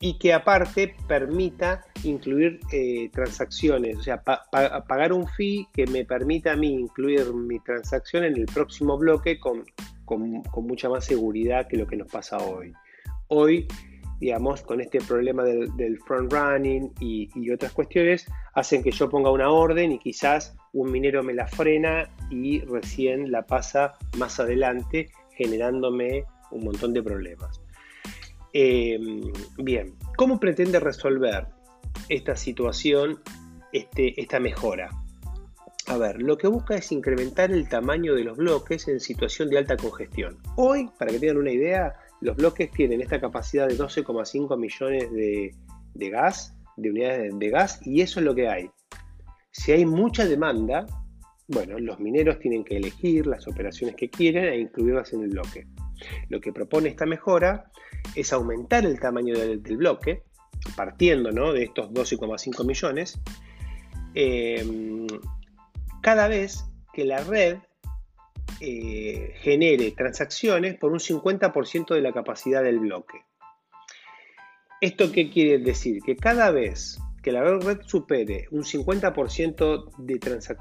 y 0.00 0.18
que 0.18 0.32
aparte 0.32 0.94
permita 1.08 1.84
incluir 2.04 2.60
eh, 2.72 3.10
transacciones, 3.12 3.98
o 3.98 4.02
sea, 4.02 4.22
pagar 4.22 5.12
un 5.12 5.26
fee 5.26 5.66
que 5.72 5.86
me 5.86 6.04
permita 6.04 6.52
a 6.52 6.56
mí 6.56 6.72
incluir 6.72 7.32
mi 7.32 7.58
transacción 7.60 8.24
en 8.24 8.36
el 8.36 8.46
próximo 8.46 8.96
bloque 8.96 9.40
con, 9.40 9.64
mucha 10.56 10.88
más 10.88 11.04
seguridad 11.04 11.66
que 11.66 11.76
lo 11.76 11.86
que 11.86 11.96
nos 11.96 12.08
pasa 12.08 12.38
hoy. 12.38 12.72
Hoy, 13.26 13.66
digamos, 14.20 14.62
con 14.62 14.80
este 14.80 15.00
problema 15.00 15.42
del, 15.42 15.98
front 16.06 16.32
running 16.32 16.92
y, 17.00 17.28
y, 17.34 17.50
otras 17.50 17.72
cuestiones, 17.72 18.26
hacen 18.54 18.84
que 18.84 18.92
yo 18.92 19.10
ponga 19.10 19.32
una 19.32 19.50
orden 19.50 19.92
y 19.92 19.98
quizás 19.98 20.56
un 20.72 20.92
minero 20.92 21.24
me 21.24 21.34
la 21.34 21.48
frena 21.48 22.08
y 22.30 22.60
recién 22.60 23.32
la 23.32 23.44
pasa 23.46 23.98
más 24.16 24.38
adelante, 24.38 25.10
generándome 25.32 26.24
un 26.52 26.64
montón 26.64 26.94
de 26.94 27.02
problemas. 27.02 27.60
Em, 28.52 29.32
bien, 29.58 29.94
¿cómo 30.16 30.40
pretende 30.40 30.80
resolver 30.80 31.46
esta 32.08 32.36
situación, 32.36 33.20
este, 33.72 34.20
esta 34.20 34.40
mejora? 34.40 34.90
A 35.88 35.96
ver, 35.96 36.20
lo 36.20 36.36
que 36.36 36.48
busca 36.48 36.76
es 36.76 36.92
incrementar 36.92 37.50
el 37.50 37.68
tamaño 37.68 38.14
de 38.14 38.24
los 38.24 38.36
bloques 38.36 38.88
en 38.88 39.00
situación 39.00 39.48
de 39.48 39.58
alta 39.58 39.76
congestión. 39.76 40.38
Hoy, 40.56 40.90
para 40.98 41.10
que 41.10 41.18
tengan 41.18 41.38
una 41.38 41.52
idea, 41.52 41.94
los 42.20 42.36
bloques 42.36 42.70
tienen 42.72 43.00
esta 43.00 43.20
capacidad 43.20 43.68
de 43.68 43.76
12,5 43.76 44.58
millones 44.58 45.10
de, 45.12 46.10
gas, 46.10 46.54
de 46.76 46.90
unidades 46.90 47.38
de 47.38 47.48
gas, 47.48 47.80
y 47.86 48.02
eso 48.02 48.20
es 48.20 48.26
lo 48.26 48.34
que 48.34 48.48
hay. 48.48 48.70
Si 49.50 49.72
hay 49.72 49.86
mucha 49.86 50.26
demanda, 50.26 50.84
bueno, 51.46 51.78
los 51.78 51.98
mineros 52.00 52.38
tienen 52.38 52.64
que 52.64 52.76
elegir 52.76 53.26
las 53.26 53.48
operaciones 53.48 53.96
que 53.96 54.10
quieren 54.10 54.44
e 54.44 54.58
incluirlas 54.58 55.12
en 55.14 55.22
el 55.22 55.30
bloque. 55.30 55.66
Lo 56.28 56.40
que 56.40 56.52
propone 56.52 56.90
esta 56.90 57.06
mejora 57.06 57.70
es 58.14 58.32
aumentar 58.32 58.84
el 58.84 58.98
tamaño 58.98 59.38
del, 59.38 59.58
bloque, 59.58 60.22
partiendo 60.76 61.52
de 61.52 61.64
estos 61.64 61.90
12,5 61.90 62.64
millones, 62.64 63.20
em, 64.14 65.06
cada 66.02 66.28
vez 66.28 66.64
que 66.92 67.04
la 67.04 67.22
red 67.22 67.58
eh, 68.60 69.34
genere 69.40 69.92
transacciones 69.92 70.76
por 70.76 70.92
un 70.92 70.98
50% 70.98 71.94
de 71.94 72.00
la 72.00 72.12
capacidad 72.12 72.62
del 72.62 72.80
bloque. 72.80 73.24
¿Esto 74.80 75.12
qué 75.12 75.30
quiere 75.30 75.58
decir? 75.58 76.02
Que 76.02 76.16
cada 76.16 76.50
vez 76.50 76.98
que 77.22 77.32
la 77.32 77.42
red 77.42 77.80
supere 77.84 78.46
un 78.50 78.64
50% 78.64 79.90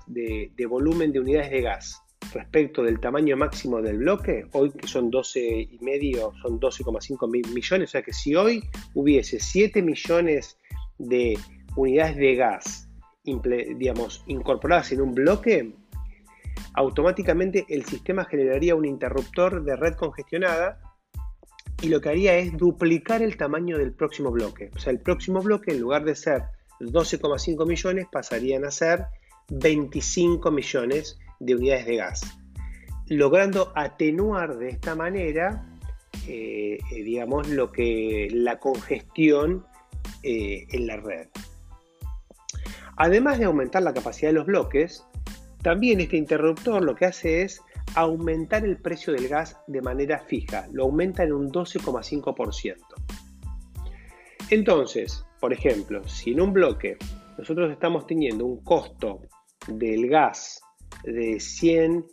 de, 0.08 0.52
de 0.56 0.66
volumen 0.66 1.12
de 1.12 1.20
unidades 1.20 1.52
de 1.52 1.62
gas 1.62 2.04
respecto 2.34 2.84
del 2.84 3.00
tamaño 3.00 3.38
máximo 3.38 3.82
del 3.82 3.98
bloque, 4.00 4.48
hoy 4.54 4.72
que 4.72 4.88
son 4.88 5.10
12 5.10 5.40
y 5.72 5.80
medio, 5.82 6.34
son 6.42 6.60
12,5 6.60 7.30
millones, 7.30 7.90
o 7.90 7.92
sea 7.92 8.02
que 8.02 8.14
si 8.14 8.36
hoy 8.36 8.64
hubiese 8.94 9.40
7 9.40 9.82
millones 9.82 10.58
de 10.98 11.38
unidades 11.76 12.18
de 12.18 12.36
gas, 12.36 12.90
digamos, 13.24 14.24
incorporadas 14.28 14.92
en 14.92 15.02
un 15.02 15.14
bloque, 15.14 15.74
automáticamente 16.74 17.66
el 17.70 17.86
sistema 17.86 18.26
generaría 18.26 18.76
un 18.76 18.86
interruptor 18.86 19.64
de 19.64 19.76
red 19.76 19.96
congestionada 19.96 20.80
y 21.82 21.90
lo 21.90 22.02
que 22.02 22.10
haría 22.10 22.38
es 22.38 22.58
duplicar 22.58 23.22
el 23.22 23.38
tamaño 23.38 23.78
del 23.78 23.94
próximo 23.94 24.32
bloque. 24.32 24.72
O 24.76 24.80
sea, 24.80 24.92
el 24.92 25.00
próximo 25.00 25.42
bloque, 25.42 25.72
en 25.72 25.80
lugar 25.80 26.06
de 26.06 26.16
ser 26.16 26.44
12,5 26.80 27.68
millones, 27.68 28.08
pasarían 28.12 28.66
a 28.66 28.72
ser 28.72 29.06
25 29.50 30.50
millones 30.52 31.20
de 31.40 31.56
unidades 31.56 31.86
de 31.86 31.96
gas, 31.98 32.38
logrando 33.08 33.72
atenuar 33.76 34.58
de 34.58 34.70
esta 34.70 34.96
manera, 34.96 35.66
eh, 36.28 36.78
eh, 36.92 37.04
digamos, 37.04 37.48
lo 37.50 37.72
que 37.72 38.28
la 38.32 38.60
congestión 38.60 39.66
eh, 40.24 40.66
en 40.72 40.88
la 40.88 40.98
red. 40.98 41.28
Además 42.98 43.38
de 43.40 43.46
aumentar 43.46 43.84
la 43.84 43.94
capacidad 43.94 44.30
de 44.30 44.34
los 44.34 44.48
bloques, 44.48 45.06
también 45.62 46.00
este 46.00 46.18
interruptor 46.18 46.84
lo 46.84 46.96
que 46.96 47.06
hace 47.06 47.44
es 47.44 47.62
aumentar 47.96 48.66
el 48.66 48.78
precio 48.78 49.14
del 49.14 49.28
gas 49.28 49.58
de 49.68 49.82
manera 49.82 50.20
fija, 50.20 50.68
lo 50.72 50.84
aumenta 50.84 51.24
en 51.24 51.34
un 51.34 51.52
12,5%. 51.52 52.76
Entonces, 54.50 55.26
por 55.40 55.54
ejemplo, 55.54 56.08
si 56.08 56.32
en 56.32 56.42
un 56.42 56.54
bloque 56.54 56.98
nosotros 57.38 57.72
estamos 57.72 58.08
teniendo 58.08 58.46
un 58.46 58.64
costo 58.64 59.22
del 59.68 60.08
gas 60.08 60.62
de 61.04 61.40
100 61.40 62.06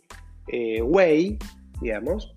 eh, 0.47 0.81
Wei, 0.81 1.37
digamos, 1.81 2.35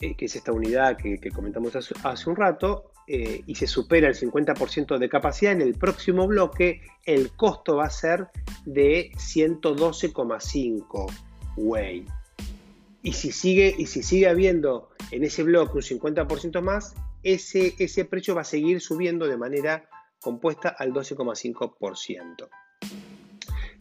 eh, 0.00 0.14
que 0.14 0.26
es 0.26 0.36
esta 0.36 0.52
unidad 0.52 0.96
que, 0.96 1.18
comentamos 1.30 1.74
hace, 1.76 2.30
un 2.30 2.36
rato, 2.36 2.92
eh, 3.06 3.42
y 3.46 3.54
se 3.54 3.66
supera 3.66 4.06
el 4.08 4.14
50% 4.14 4.98
de 4.98 5.08
capacidad, 5.08 5.52
en 5.52 5.62
el 5.62 5.74
próximo 5.74 6.26
bloque 6.26 6.82
el 7.04 7.30
costo 7.32 7.76
va 7.76 7.86
a 7.86 7.90
ser 7.90 8.28
de 8.64 9.10
112,5 9.16 11.12
Wei. 11.56 12.06
Y 13.02 13.12
si, 13.12 13.32
sigue, 13.32 13.74
y 13.76 13.86
si 13.86 14.02
sigue 14.02 14.28
habiendo 14.28 14.90
en 15.10 15.24
ese 15.24 15.42
bloque 15.42 15.78
un 15.78 15.82
50% 15.82 16.60
más, 16.60 16.94
ese, 17.22 17.74
ese 17.78 18.04
precio 18.04 18.34
va 18.34 18.42
a 18.42 18.44
seguir 18.44 18.80
subiendo 18.80 19.26
de 19.26 19.36
manera 19.36 19.88
compuesta 20.20 20.68
al 20.68 20.92
12,5%. 20.92 22.48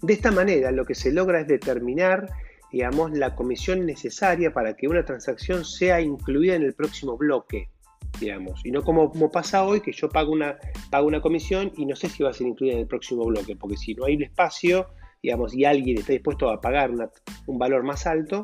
De 0.01 0.13
esta 0.13 0.31
manera 0.31 0.71
lo 0.71 0.86
que 0.86 0.95
se 0.95 1.12
logra 1.12 1.41
es 1.41 1.47
determinar 1.47 2.27
digamos, 2.71 3.12
la 3.12 3.36
comisión 3.36 3.86
necesaria 3.86 4.53
para 4.53 4.75
que 4.75 4.88
una 4.88 5.05
transacción 5.05 5.65
sea 5.65 6.01
incluida 6.01 6.55
en 6.55 6.63
el 6.63 6.73
próximo 6.73 7.17
bloque. 7.17 7.69
digamos, 8.19 8.65
y 8.65 8.71
no 8.71 8.83
como, 8.83 9.12
pasa 9.31 9.63
hoy, 9.63 9.81
que 9.81 9.91
yo 9.91 10.10
pago 10.10 10.31
una, 10.31 10.57
pago 10.89 11.07
una 11.07 11.21
comisión 11.21 11.71
y 11.77 11.86
no 11.86 11.95
sé 11.95 12.10
si 12.10 12.23
va 12.23 12.31
a 12.31 12.33
ser 12.33 12.47
incluida 12.47 12.73
en 12.73 12.79
el 12.79 12.88
próximo 12.88 13.25
bloque, 13.25 13.55
porque 13.55 13.77
si 13.77 13.93
no 13.93 14.05
hay 14.05 14.15
un 14.15 14.23
espacio, 14.23 14.88
digamos, 15.21 15.53
y 15.53 15.65
alguien 15.65 15.97
está 15.97 16.13
dispuesto 16.13 16.49
a 16.49 16.60
pagar 16.60 16.91
un 17.45 17.60
valor 17.60 17.83
más 17.83 18.07
alto, 18.07 18.43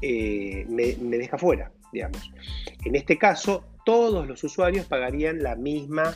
eh, 0.00 0.64
me, 0.68 0.96
me, 0.96 1.18
deja 1.18 1.36
fuera, 1.36 1.72
digamos. 1.92 2.32
En 2.84 2.96
este 2.96 3.18
caso, 3.18 3.64
todos 3.84 4.26
los 4.26 4.42
usuarios 4.44 4.86
pagarían 4.86 5.42
la 5.42 5.56
misma, 5.56 6.14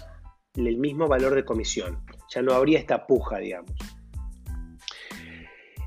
el 0.55 0.79
mismo 0.79 1.07
valor 1.07 1.35
de 1.35 1.45
comisión. 1.45 1.99
Ya 2.31 2.41
no 2.41 2.55
habría 2.55 2.79
esta 2.79 3.07
puja, 3.07 3.39
digamos. 3.39 3.75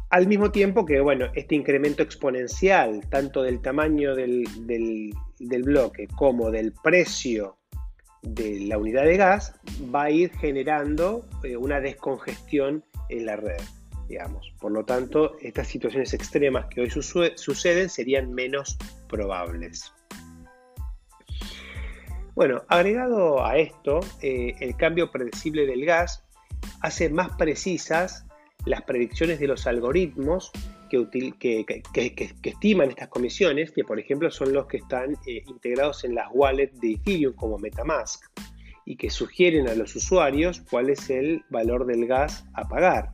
Al 0.09 0.25
mismo 0.25 0.51
tiempo 0.51 0.87
que, 0.87 0.99
bueno, 1.01 1.27
este 1.35 1.53
incremento 1.53 2.01
exponencial, 2.01 3.07
tanto 3.09 3.43
del 3.43 3.61
tamaño 3.61 4.15
del, 4.15 4.43
bloque 5.37 6.07
como 6.15 6.49
del 6.49 6.73
precio 6.73 7.57
de 8.23 8.61
la 8.61 8.79
unidad 8.79 9.03
de 9.03 9.17
gas, 9.17 9.53
va 9.93 10.05
a 10.05 10.09
ir 10.09 10.31
generando 10.31 11.25
eh, 11.43 11.55
una 11.55 11.79
descongestión 11.79 12.83
en 13.09 13.27
la 13.27 13.35
red, 13.35 13.61
digamos. 14.07 14.51
Por 14.59 14.71
lo 14.71 14.83
tanto, 14.83 15.37
estas 15.41 15.67
situaciones 15.67 16.11
extremas 16.15 16.65
que 16.67 16.81
hoy 16.81 16.89
suceden 16.89 17.89
serían 17.89 18.33
menos 18.33 18.79
probables. 19.07 19.93
Bueno, 22.33 22.63
agregado 22.67 23.45
a 23.45 23.59
esto, 23.59 23.99
eh, 24.21 24.55
el 24.59 24.75
cambio 24.75 25.11
predecible 25.11 25.67
del 25.67 25.85
gas 25.85 26.23
hace 26.81 27.09
más 27.09 27.29
precisas 27.37 28.25
las 28.65 28.81
predicciones 28.83 29.39
de 29.39 29.47
los 29.47 29.67
algoritmos 29.67 30.51
que, 30.89 31.65
estiman 32.43 32.89
estas 32.89 33.07
comisiones, 33.09 33.71
que 33.71 33.83
por 33.83 33.99
ejemplo 33.99 34.31
son 34.31 34.53
los 34.53 34.65
que 34.67 34.77
están 34.77 35.13
eh, 35.25 35.43
integrados 35.47 36.03
en 36.03 36.15
las 36.15 36.27
wallets 36.33 36.79
de 36.81 36.93
Ethereum 36.93 37.33
como 37.35 37.57
Metamask 37.57 38.23
y 38.85 38.95
que 38.95 39.09
sugieren 39.09 39.67
a 39.67 39.75
los 39.75 39.95
usuarios 39.95 40.61
cuál 40.69 40.89
es 40.89 41.09
el 41.09 41.43
valor 41.49 41.85
del 41.85 42.07
gas 42.07 42.45
a 42.53 42.67
pagar. 42.67 43.11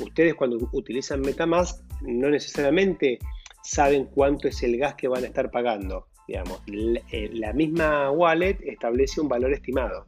Ustedes 0.00 0.34
cuando 0.34 0.68
utilizan 0.72 1.22
Metamask 1.22 1.82
no 2.02 2.28
necesariamente 2.28 3.18
saben 3.62 4.04
cuánto 4.04 4.48
es 4.48 4.62
el 4.62 4.76
gas 4.76 4.94
que 4.94 5.08
van 5.08 5.24
a 5.24 5.28
estar 5.28 5.50
pagando. 5.50 6.08
Digamos, 6.28 6.62
eh, 6.66 7.30
la 7.32 7.52
misma 7.52 8.10
wallet 8.10 8.58
establece 8.62 9.20
un 9.20 9.28
valor 9.28 9.52
estimado. 9.52 10.06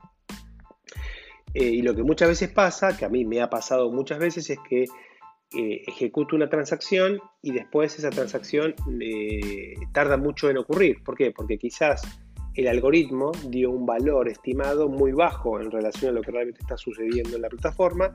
Eh, 1.59 1.71
y 1.71 1.81
lo 1.81 1.95
que 1.95 2.03
muchas 2.03 2.29
veces 2.29 2.51
pasa, 2.51 2.95
que 2.95 3.07
a 3.07 3.09
mí 3.09 3.25
me 3.25 3.41
ha 3.41 3.49
pasado 3.49 3.91
muchas 3.91 4.19
veces, 4.19 4.51
es 4.51 4.59
que 4.69 4.83
eh, 4.83 5.83
ejecuto 5.87 6.37
una 6.37 6.51
transacción 6.51 7.19
y 7.41 7.53
después 7.53 7.99
esa 7.99 8.11
transacción 8.11 8.75
eh, 9.01 9.73
tarda 9.91 10.19
mucho 10.19 10.51
en 10.51 10.59
ocurrir. 10.59 11.03
¿Por 11.03 11.17
qué? 11.17 11.31
Porque 11.31 11.57
quizás 11.57 12.03
el 12.55 12.69
algoritmo 12.69 13.33
dio 13.49 13.71
un 13.71 13.87
valor 13.87 14.29
estimado 14.29 14.91
muy 14.91 15.13
bajo 15.13 15.59
en 15.59 15.71
relación 15.71 16.11
a 16.11 16.15
lo 16.17 16.21
que 16.21 16.31
realmente 16.31 16.61
está 16.61 16.77
sucediendo 16.77 17.37
en 17.37 17.43
la 17.43 17.49
plataforma 17.49 18.13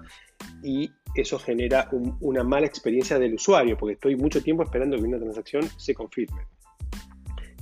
y 0.62 0.92
eso 1.16 1.40
genera 1.40 1.90
una 2.20 2.44
mala 2.44 2.68
experiencia 2.68 3.18
del 3.18 3.34
usuario, 3.34 3.76
porque 3.76 3.94
estoy 3.94 4.16
mucho 4.18 4.44
tiempo 4.44 4.62
esperando 4.62 4.98
que 4.98 5.04
una 5.04 5.18
transacción 5.18 5.68
se 5.78 5.96
confirme. 5.96 6.46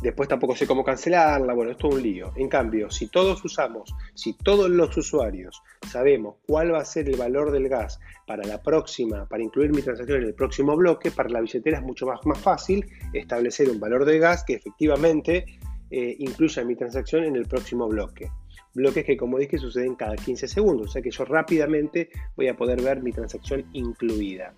Después 0.02 0.30
tampoco 0.30 0.56
sé 0.56 0.66
cómo 0.66 0.84
cancelarla, 0.84 1.54
bueno, 1.54 1.72
esto 1.72 1.90
es 1.90 1.96
un 1.96 2.02
lío. 2.02 2.32
En 2.38 2.48
cambio, 2.48 2.90
si 2.90 3.08
todos 3.08 3.44
usamos, 3.44 3.94
si 4.14 4.34
todos 4.34 4.70
los 4.70 4.96
usuarios 4.96 5.62
sabemos 5.90 6.36
cuál 6.48 6.74
va 6.74 6.80
a 6.80 6.86
ser 6.86 7.10
el 7.10 7.18
valor 7.18 7.52
del 7.52 7.68
gas 7.68 8.00
para 8.26 8.46
la 8.46 8.62
próxima, 8.62 9.28
para 9.28 9.44
incluir 9.44 9.72
mi 9.72 9.82
transacción 9.82 10.22
en 10.22 10.28
el 10.28 10.34
próximo 10.34 10.78
bloque, 10.78 11.12
para 11.12 11.30
la 11.30 11.42
billetera 11.42 11.80
es 11.80 11.84
mucho 11.84 12.06
más, 12.06 12.26
más 12.26 12.40
fácil 12.40 12.86
establecer 13.12 13.70
un 13.70 13.80
valor 13.80 14.06
de 14.06 14.20
gas 14.20 14.46
que 14.46 14.54
efectivamente 14.54 15.46
eh, 15.92 16.16
incluya 16.20 16.64
mi 16.64 16.76
transacción 16.76 17.26
en 17.26 17.36
el 17.36 17.46
próximo 17.46 17.88
bloque. 17.88 18.32
Bloques 18.74 19.04
que, 19.04 19.18
como 19.18 19.38
dije, 19.38 19.58
suceden 19.58 19.96
cada 19.96 20.16
15 20.16 20.48
segundos, 20.48 20.88
o 20.88 20.92
sea 20.92 21.02
que 21.02 21.12
yo 21.12 21.26
rápidamente 21.26 22.10
voy 22.38 22.48
a 22.48 22.56
poder 22.56 22.82
ver 22.82 23.02
mi 23.02 23.12
transacción 23.12 23.66
incluida. 23.74 24.54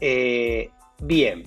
Eh, 0.00 0.70
bien, 1.02 1.42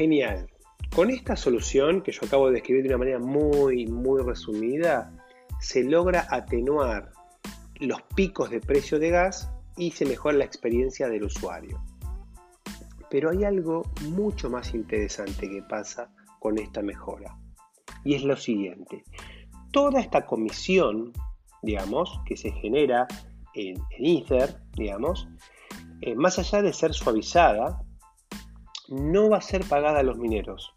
Genial. 0.00 0.48
Con 0.96 1.10
esta 1.10 1.36
solución 1.36 2.00
que 2.00 2.10
yo 2.10 2.20
acabo 2.24 2.46
de 2.46 2.54
describir 2.54 2.84
de 2.84 2.88
una 2.88 2.96
manera 2.96 3.18
muy, 3.18 3.86
muy 3.86 4.22
resumida, 4.22 5.12
se 5.60 5.84
logra 5.84 6.26
atenuar 6.30 7.12
los 7.80 8.00
picos 8.14 8.48
de 8.48 8.62
precio 8.62 8.98
de 8.98 9.10
gas 9.10 9.50
y 9.76 9.90
se 9.90 10.06
mejora 10.06 10.38
la 10.38 10.46
experiencia 10.46 11.06
del 11.06 11.24
usuario. 11.24 11.84
Pero 13.10 13.28
hay 13.28 13.44
algo 13.44 13.82
mucho 14.08 14.48
más 14.48 14.72
interesante 14.72 15.50
que 15.50 15.62
pasa 15.64 16.10
con 16.38 16.56
esta 16.56 16.80
mejora. 16.80 17.36
Y 18.02 18.14
es 18.14 18.22
lo 18.22 18.38
siguiente. 18.38 19.04
Toda 19.70 20.00
esta 20.00 20.24
comisión, 20.24 21.12
digamos, 21.60 22.22
que 22.24 22.38
se 22.38 22.52
genera 22.52 23.06
en, 23.52 23.76
Ether, 23.98 24.62
digamos, 24.72 25.28
eh, 26.00 26.14
más 26.14 26.38
allá 26.38 26.62
de 26.62 26.72
ser 26.72 26.94
suavizada, 26.94 27.84
no 28.90 29.30
va 29.30 29.38
a 29.38 29.42
ser 29.42 29.64
pagada 29.64 30.00
a 30.00 30.02
los 30.02 30.18
mineros, 30.18 30.74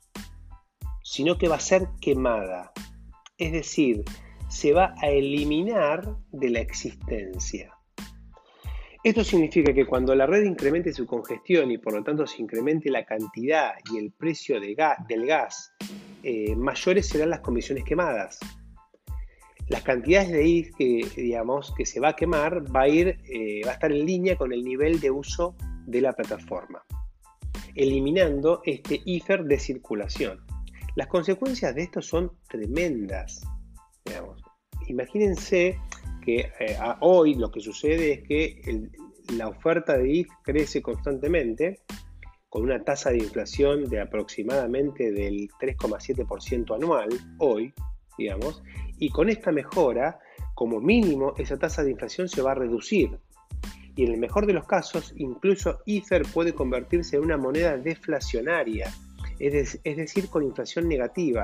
sino 1.04 1.38
que 1.38 1.48
va 1.48 1.56
a 1.56 1.60
ser 1.60 1.88
quemada. 2.00 2.72
Es 3.38 3.52
decir, 3.52 4.04
se 4.50 4.72
va 4.72 4.94
a 5.02 5.10
eliminar 5.10 6.16
de 6.32 6.50
la 6.52 6.60
existencia. 6.60 7.72
Esto 9.04 9.24
significa 9.24 9.74
que 9.74 9.86
cuando 9.86 10.16
la 10.16 10.28
red 10.28 10.44
incremente 10.44 10.94
su 10.94 11.06
congestión 11.06 11.72
y 11.72 11.78
por 11.78 11.94
lo 11.94 12.04
tanto 12.04 12.26
se 12.26 12.42
incremente 12.42 12.90
la 12.90 13.04
cantidad 13.04 13.74
y 13.92 13.98
el 13.98 14.12
precio 14.12 14.62
del 14.62 14.76
gas, 14.76 15.74
eh, 16.22 16.56
mayores 16.56 17.10
serán 17.10 17.32
las 17.32 17.42
comisiones 17.42 17.84
quemadas. 17.84 18.40
Las 19.68 19.82
cantidades 19.82 20.32
de 20.32 20.48
IT 20.48 20.76
que, 20.78 21.08
digamos, 21.18 21.74
que 21.76 21.86
se 21.86 22.00
va 22.00 22.10
a 22.10 22.16
quemar 22.16 22.64
va 22.74 22.88
ir, 22.88 23.18
eh, 23.26 23.62
va 23.66 23.72
a 23.72 23.74
estar 23.74 23.92
en 23.92 24.06
línea 24.06 24.38
con 24.38 24.54
el 24.54 24.64
nivel 24.64 25.00
de 25.00 25.10
uso 25.10 25.56
de 25.86 26.00
la 26.00 26.14
plataforma 26.14 26.86
eliminando 27.76 28.62
este 28.66 29.02
ether 29.06 29.44
de 29.46 29.60
circulación. 29.60 30.40
Las 30.96 31.08
consecuencias 31.08 31.74
de 31.74 31.84
esto 31.84 32.02
son 32.02 32.32
tremendas. 32.48 33.42
Imagínense 34.88 35.80
que 36.24 36.52
eh, 36.60 36.78
hoy 37.00 37.36
lo 37.36 37.52
que 37.52 37.62
sucede 37.62 38.14
es 38.14 38.28
que 38.28 38.90
la 39.38 39.48
oferta 39.48 39.98
de 39.98 40.20
ETH 40.20 40.28
crece 40.44 40.82
constantemente 40.82 41.80
con 42.50 42.64
una 42.64 42.84
tasa 42.84 43.10
de 43.10 43.18
inflación 43.18 43.90
de 43.90 44.00
aproximadamente 44.00 45.12
del 45.12 45.50
3,7% 45.60 46.76
anual 46.76 47.10
hoy, 47.40 47.74
digamos, 48.18 48.62
y 49.00 49.10
con 49.10 49.30
esta 49.30 49.52
mejora, 49.52 50.20
como 50.54 50.80
mínimo, 50.80 51.34
esa 51.38 51.58
tasa 51.58 51.84
de 51.84 51.92
inflación 51.92 52.30
se 52.30 52.44
va 52.44 52.52
a 52.52 52.56
reducir 52.56 53.18
y 53.96 54.06
en 54.06 54.12
el 54.14 54.20
mejor 54.20 54.46
de 54.46 54.54
los 54.54 54.66
casos, 54.66 55.14
incluso 55.18 55.80
Ether 55.86 56.24
puede 56.34 56.54
convertirse 56.54 57.18
en 57.18 57.24
una 57.24 57.38
moneda 57.38 57.78
deflacionaria, 57.78 58.92
es, 59.40 59.82
decir, 59.84 60.30
con 60.30 60.44
inflación 60.44 60.88
negativa. 60.88 61.44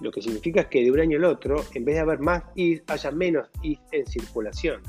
Lo 0.00 0.10
que 0.10 0.22
significa 0.22 0.68
que 0.68 0.82
de 0.82 0.90
un 0.90 1.00
año 1.00 1.18
al 1.18 1.24
otro, 1.24 1.62
en 1.74 1.84
vez 1.84 1.96
de 1.96 2.00
haber 2.00 2.20
más 2.20 2.44
ETH, 2.56 2.90
haya 2.90 3.10
menos 3.10 3.48
ETH 3.62 3.78
en 3.92 4.06
circulación. 4.06 4.82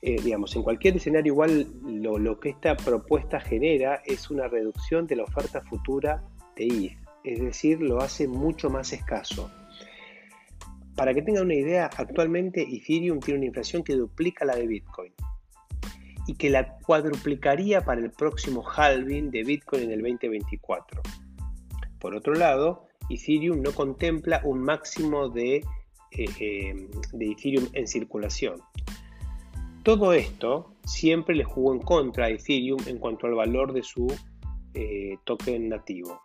Eh, 0.00 0.20
digamos, 0.20 0.54
en 0.56 0.64
cualquier 0.64 0.96
escenario 0.96 1.32
igual 1.32 1.68
lo, 1.84 2.18
lo, 2.18 2.40
que 2.40 2.50
esta 2.50 2.76
propuesta 2.76 3.38
genera 3.38 4.02
es 4.04 4.30
una 4.30 4.48
reducción 4.48 5.06
de 5.06 5.14
la 5.14 5.22
oferta 5.22 5.60
futura 5.60 6.24
de 6.56 6.66
ETH, 6.66 6.98
es 7.22 7.40
decir, 7.40 7.80
lo 7.80 8.00
hace 8.00 8.26
mucho 8.26 8.68
más 8.68 8.92
escaso. 8.92 9.48
Para 10.96 11.14
que 11.14 11.22
tengan 11.22 11.44
una 11.44 11.54
idea, 11.54 11.90
actualmente 11.96 12.62
Ethereum 12.62 13.20
tiene 13.20 13.38
una 13.38 13.46
inflación 13.46 13.82
que 13.82 13.94
duplica 13.94 14.44
la 14.44 14.56
de 14.56 14.66
Bitcoin 14.66 15.12
y 16.26 16.34
que 16.34 16.50
la 16.50 16.76
cuadruplicaría 16.78 17.80
para 17.80 18.00
el 18.00 18.10
próximo 18.10 18.62
halving 18.68 19.30
de 19.30 19.42
Bitcoin 19.42 19.84
en 19.84 19.92
el 19.92 20.02
2024. 20.02 21.02
Por 21.98 22.14
otro 22.14 22.34
lado, 22.34 22.86
Ethereum 23.08 23.62
no 23.62 23.72
contempla 23.72 24.40
un 24.44 24.60
máximo 24.60 25.28
de, 25.28 25.56
eh, 25.56 26.26
eh, 26.40 26.88
de 27.12 27.30
Ethereum 27.30 27.68
en 27.72 27.86
circulación. 27.86 28.60
Todo 29.82 30.12
esto 30.12 30.76
siempre 30.84 31.34
le 31.34 31.44
jugó 31.44 31.72
en 31.72 31.80
contra 31.80 32.26
a 32.26 32.30
Ethereum 32.30 32.78
en 32.86 32.98
cuanto 32.98 33.26
al 33.26 33.34
valor 33.34 33.72
de 33.72 33.82
su 33.82 34.06
eh, 34.74 35.16
token 35.24 35.68
nativo. 35.68 36.20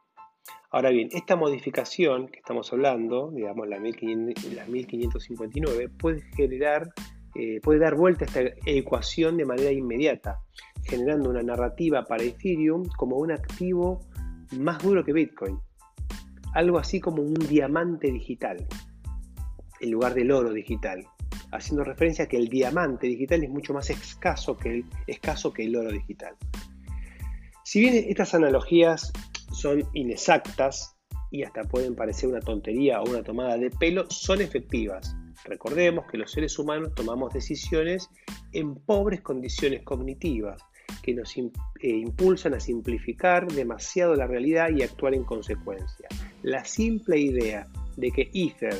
Ahora 0.69 0.89
bien, 0.89 1.07
esta 1.13 1.37
modificación 1.37 2.27
que 2.27 2.39
estamos 2.39 2.73
hablando, 2.73 3.31
digamos 3.31 3.69
la, 3.69 3.79
1559, 3.79 5.87
puede 5.97 6.19
generar, 6.35 6.89
eh, 7.35 7.61
puede 7.61 7.79
dar 7.79 7.95
vuelta 7.95 8.25
a 8.25 8.27
esta 8.27 8.41
ecuación 8.65 9.37
de 9.37 9.45
manera 9.45 9.71
inmediata, 9.71 10.41
generando 10.83 11.29
una 11.29 11.41
narrativa 11.41 12.03
para 12.03 12.23
Ethereum 12.23 12.83
como 12.97 13.15
un 13.15 13.31
activo 13.31 14.01
más 14.57 14.83
duro 14.83 15.05
que 15.05 15.13
Bitcoin. 15.13 15.57
Algo 16.53 16.79
así 16.79 16.99
como 16.99 17.21
un 17.21 17.35
diamante 17.35 18.11
digital, 18.11 18.57
en 19.79 19.91
lugar 19.91 20.15
del 20.15 20.31
oro 20.31 20.51
digital, 20.51 21.07
haciendo 21.53 21.85
referencia 21.85 22.25
a 22.25 22.27
que 22.27 22.35
el 22.35 22.49
diamante 22.49 23.07
digital 23.07 23.41
es 23.41 23.49
mucho 23.49 23.73
más 23.73 23.89
escaso 23.89 24.57
que 24.57 24.69
el, 24.69 24.83
escaso 25.07 25.53
que 25.53 25.63
el 25.63 25.77
oro 25.77 25.91
digital. 25.91 26.35
Si 27.63 27.79
bien 27.79 28.03
estas 28.09 28.33
analogías 28.33 29.13
son 29.51 29.83
inexactas, 29.93 30.97
y 31.29 31.43
hasta 31.43 31.63
pueden 31.63 31.95
parecer 31.95 32.29
una 32.29 32.39
tontería 32.39 33.01
o 33.01 33.09
una 33.09 33.23
tomada 33.23 33.57
de 33.57 33.69
pelo, 33.69 34.09
son 34.09 34.41
efectivas. 34.41 35.15
Recordemos 35.43 36.05
que 36.09 36.17
los 36.17 36.31
seres 36.31 36.57
humanos 36.57 36.93
tomamos 36.95 37.33
decisiones 37.33 38.09
en 38.53 38.75
pobres 38.75 39.21
condiciones 39.21 39.83
cognitivas 39.83 40.61
que 41.01 41.13
nos 41.13 41.37
eh, 41.37 41.51
impulsan 41.81 42.53
a 42.53 42.59
simplificar 42.59 43.47
demasiado 43.47 44.15
la 44.15 44.27
realidad 44.27 44.69
y 44.75 44.83
actuar 44.83 45.13
en 45.13 45.23
consecuencia. 45.23 46.07
La 46.43 46.65
simple 46.65 47.19
idea 47.19 47.67
de 47.97 48.11
que 48.11 48.29
Ether 48.33 48.75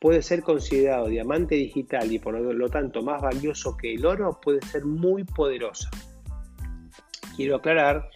puede 0.00 0.22
ser 0.22 0.42
considerado 0.42 1.08
diamante 1.08 1.54
digital 1.54 2.12
y 2.12 2.18
por 2.18 2.38
lo 2.38 2.68
tanto 2.68 3.02
más 3.02 3.22
valioso 3.22 3.76
que 3.76 3.94
el 3.94 4.04
oro 4.04 4.38
puede 4.40 4.60
ser 4.62 4.84
muy 4.84 5.24
poderosa. 5.24 5.90
Quiero 7.36 7.56
aclarar 7.56 8.08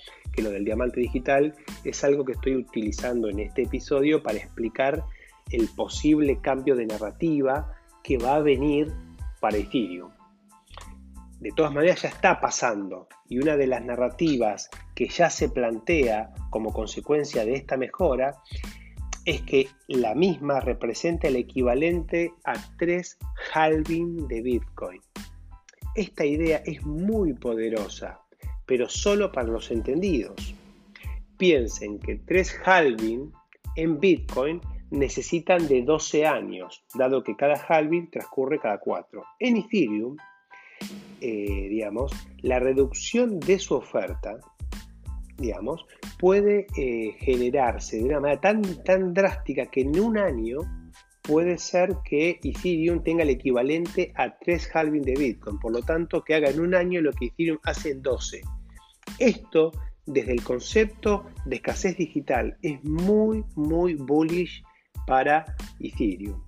lo 0.42 0.50
del 0.50 0.64
diamante 0.64 1.00
digital 1.00 1.54
es 1.84 2.04
algo 2.04 2.24
que 2.24 2.32
estoy 2.32 2.56
utilizando 2.56 3.28
en 3.28 3.40
este 3.40 3.62
episodio 3.62 4.22
para 4.22 4.38
explicar 4.38 5.04
el 5.50 5.68
posible 5.68 6.40
cambio 6.40 6.76
de 6.76 6.86
narrativa 6.86 7.74
que 8.02 8.18
va 8.18 8.36
a 8.36 8.40
venir 8.40 8.92
para 9.40 9.56
Ethereum. 9.56 10.10
De 11.40 11.50
todas 11.56 11.72
maneras 11.72 12.02
ya 12.02 12.08
está 12.10 12.40
pasando 12.40 13.08
y 13.28 13.38
una 13.38 13.56
de 13.56 13.66
las 13.66 13.82
narrativas 13.82 14.68
que 14.94 15.08
ya 15.08 15.30
se 15.30 15.48
plantea 15.48 16.34
como 16.50 16.72
consecuencia 16.72 17.44
de 17.44 17.54
esta 17.54 17.78
mejora 17.78 18.36
es 19.24 19.42
que 19.42 19.68
la 19.88 20.14
misma 20.14 20.60
representa 20.60 21.28
el 21.28 21.36
equivalente 21.36 22.34
a 22.44 22.54
3 22.78 23.18
halving 23.54 24.28
de 24.28 24.42
Bitcoin. 24.42 25.00
Esta 25.94 26.24
idea 26.24 26.62
es 26.64 26.84
muy 26.84 27.32
poderosa, 27.34 28.20
pero 28.70 28.88
solo 28.88 29.32
para 29.32 29.48
los 29.48 29.72
entendidos. 29.72 30.54
Piensen 31.36 31.98
que 31.98 32.20
3 32.24 32.60
halving 32.64 33.32
en 33.74 33.98
Bitcoin 33.98 34.60
necesitan 34.92 35.66
de 35.66 35.82
12 35.82 36.24
años, 36.24 36.84
dado 36.94 37.24
que 37.24 37.34
cada 37.34 37.56
halving 37.56 38.08
transcurre 38.12 38.60
cada 38.60 38.78
4. 38.78 39.24
En 39.40 39.56
Ethereum, 39.56 40.16
eh, 41.20 41.66
digamos, 41.68 42.12
la 42.42 42.60
reducción 42.60 43.40
de 43.40 43.58
su 43.58 43.74
oferta, 43.74 44.38
digamos, 45.36 45.84
puede 46.20 46.68
eh, 46.76 47.16
generarse 47.18 47.96
de 47.96 48.04
una 48.04 48.20
manera 48.20 48.40
tan, 48.40 48.62
tan 48.84 49.12
drástica 49.12 49.66
que 49.66 49.80
en 49.80 49.98
un 49.98 50.16
año 50.16 50.60
puede 51.22 51.58
ser 51.58 51.96
que 52.04 52.38
Ethereum 52.44 53.02
tenga 53.02 53.24
el 53.24 53.30
equivalente 53.30 54.12
a 54.14 54.38
3 54.38 54.70
halving 54.76 55.02
de 55.02 55.16
Bitcoin. 55.16 55.58
Por 55.58 55.72
lo 55.72 55.82
tanto, 55.82 56.22
que 56.22 56.36
haga 56.36 56.50
en 56.50 56.60
un 56.60 56.76
año 56.76 57.00
lo 57.00 57.12
que 57.12 57.26
Ethereum 57.26 57.58
hace 57.64 57.90
en 57.90 58.02
12. 58.02 58.42
Esto, 59.20 59.70
desde 60.06 60.32
el 60.32 60.42
concepto 60.42 61.26
de 61.44 61.56
escasez 61.56 61.96
digital, 61.98 62.56
es 62.62 62.82
muy, 62.82 63.44
muy 63.54 63.94
bullish 63.94 64.64
para 65.06 65.44
Ethereum. 65.78 66.42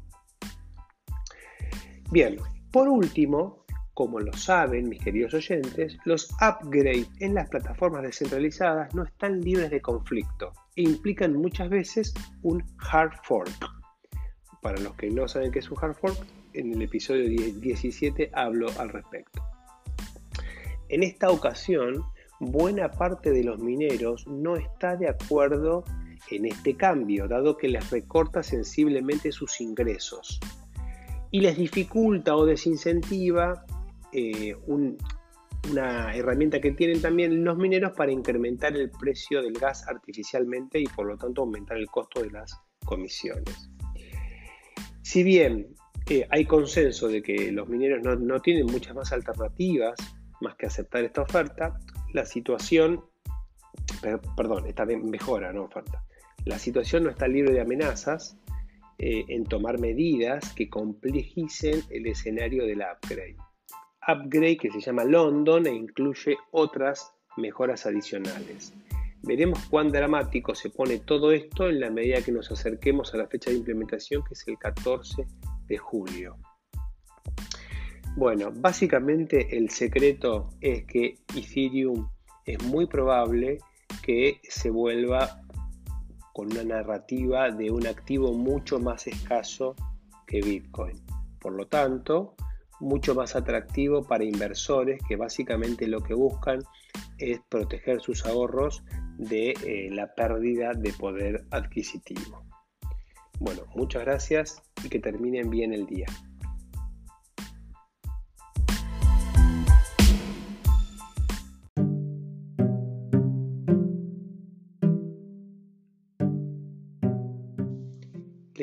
Bien, 2.10 2.38
por 2.70 2.88
último, 2.88 3.66
como 3.92 4.20
lo 4.20 4.32
saben 4.32 4.88
mis 4.88 5.04
queridos 5.04 5.34
oyentes, 5.34 5.98
los 6.06 6.30
upgrades 6.40 7.10
en 7.20 7.34
las 7.34 7.50
plataformas 7.50 8.02
descentralizadas 8.02 8.94
no 8.94 9.04
están 9.04 9.42
libres 9.42 9.70
de 9.70 9.82
conflicto 9.82 10.52
e 10.74 10.82
implican 10.82 11.34
muchas 11.34 11.68
veces 11.68 12.14
un 12.42 12.64
hard 12.78 13.12
fork. 13.22 13.66
Para 14.62 14.80
los 14.80 14.94
que 14.94 15.10
no 15.10 15.28
saben 15.28 15.52
qué 15.52 15.58
es 15.58 15.70
un 15.70 15.76
hard 15.78 15.94
fork, 15.94 16.16
en 16.54 16.72
el 16.72 16.80
episodio 16.80 17.28
17 17.28 18.30
hablo 18.32 18.68
al 18.78 18.88
respecto. 18.88 19.42
En 20.88 21.02
esta 21.02 21.30
ocasión, 21.30 22.04
buena 22.42 22.90
parte 22.90 23.30
de 23.30 23.44
los 23.44 23.60
mineros 23.60 24.26
no 24.26 24.56
está 24.56 24.96
de 24.96 25.08
acuerdo 25.08 25.84
en 26.30 26.46
este 26.46 26.76
cambio, 26.76 27.28
dado 27.28 27.56
que 27.56 27.68
les 27.68 27.90
recorta 27.90 28.42
sensiblemente 28.42 29.30
sus 29.30 29.60
ingresos 29.60 30.40
y 31.30 31.40
les 31.40 31.56
dificulta 31.56 32.34
o 32.34 32.44
desincentiva 32.44 33.64
eh, 34.12 34.56
una 34.66 36.14
herramienta 36.14 36.60
que 36.60 36.72
tienen 36.72 37.00
también 37.00 37.44
los 37.44 37.56
mineros 37.56 37.92
para 37.92 38.10
incrementar 38.10 38.76
el 38.76 38.90
precio 38.90 39.40
del 39.40 39.54
gas 39.54 39.86
artificialmente 39.86 40.80
y 40.80 40.86
por 40.86 41.06
lo 41.06 41.16
tanto 41.16 41.42
aumentar 41.42 41.76
el 41.76 41.86
costo 41.86 42.22
de 42.22 42.30
las 42.30 42.60
comisiones. 42.84 43.70
Si 45.02 45.22
bien 45.22 45.74
eh, 46.08 46.26
hay 46.28 46.44
consenso 46.44 47.06
de 47.06 47.22
que 47.22 47.52
los 47.52 47.68
mineros 47.68 48.02
no, 48.02 48.16
no 48.16 48.40
tienen 48.40 48.66
muchas 48.66 48.94
más 48.96 49.12
alternativas 49.12 49.94
más 50.40 50.56
que 50.56 50.66
aceptar 50.66 51.04
esta 51.04 51.22
oferta, 51.22 51.78
la 52.12 52.24
situación, 52.26 53.04
perdón, 54.36 54.66
esta 54.66 54.84
mejora, 54.86 55.52
no 55.52 55.64
oferta, 55.64 56.04
la 56.44 56.58
situación 56.58 57.04
no 57.04 57.10
está 57.10 57.28
libre 57.28 57.52
de 57.52 57.60
amenazas 57.60 58.36
eh, 58.98 59.24
en 59.28 59.44
tomar 59.44 59.78
medidas 59.78 60.52
que 60.54 60.68
complejicen 60.68 61.82
el 61.90 62.06
escenario 62.06 62.66
del 62.66 62.82
upgrade. 62.82 63.36
Upgrade 64.06 64.56
que 64.56 64.70
se 64.70 64.80
llama 64.80 65.04
London 65.04 65.66
e 65.66 65.74
incluye 65.74 66.36
otras 66.50 67.14
mejoras 67.36 67.86
adicionales. 67.86 68.74
Veremos 69.22 69.60
cuán 69.70 69.92
dramático 69.92 70.54
se 70.54 70.70
pone 70.70 70.98
todo 70.98 71.30
esto 71.30 71.68
en 71.68 71.78
la 71.78 71.90
medida 71.90 72.22
que 72.22 72.32
nos 72.32 72.50
acerquemos 72.50 73.14
a 73.14 73.18
la 73.18 73.28
fecha 73.28 73.50
de 73.50 73.56
implementación 73.58 74.24
que 74.24 74.34
es 74.34 74.48
el 74.48 74.58
14 74.58 75.26
de 75.68 75.78
julio. 75.78 76.36
Bueno, 78.16 78.52
básicamente 78.54 79.56
el 79.56 79.70
secreto 79.70 80.50
es 80.60 80.84
que 80.84 81.18
Ethereum 81.34 82.08
es 82.44 82.62
muy 82.64 82.86
probable 82.86 83.58
que 84.02 84.40
se 84.48 84.68
vuelva 84.70 85.40
con 86.34 86.52
una 86.52 86.64
narrativa 86.64 87.50
de 87.50 87.70
un 87.70 87.86
activo 87.86 88.34
mucho 88.34 88.78
más 88.78 89.06
escaso 89.06 89.74
que 90.26 90.40
Bitcoin. 90.40 91.00
Por 91.40 91.54
lo 91.54 91.66
tanto, 91.66 92.34
mucho 92.80 93.14
más 93.14 93.34
atractivo 93.34 94.02
para 94.02 94.24
inversores 94.24 95.00
que 95.08 95.16
básicamente 95.16 95.86
lo 95.86 96.02
que 96.02 96.14
buscan 96.14 96.62
es 97.18 97.40
proteger 97.48 98.00
sus 98.00 98.26
ahorros 98.26 98.84
de 99.16 99.50
eh, 99.50 99.88
la 99.90 100.14
pérdida 100.14 100.72
de 100.74 100.92
poder 100.92 101.44
adquisitivo. 101.50 102.44
Bueno, 103.38 103.62
muchas 103.74 104.02
gracias 104.02 104.62
y 104.84 104.88
que 104.88 104.98
terminen 104.98 105.48
bien 105.48 105.72
el 105.72 105.86
día. 105.86 106.06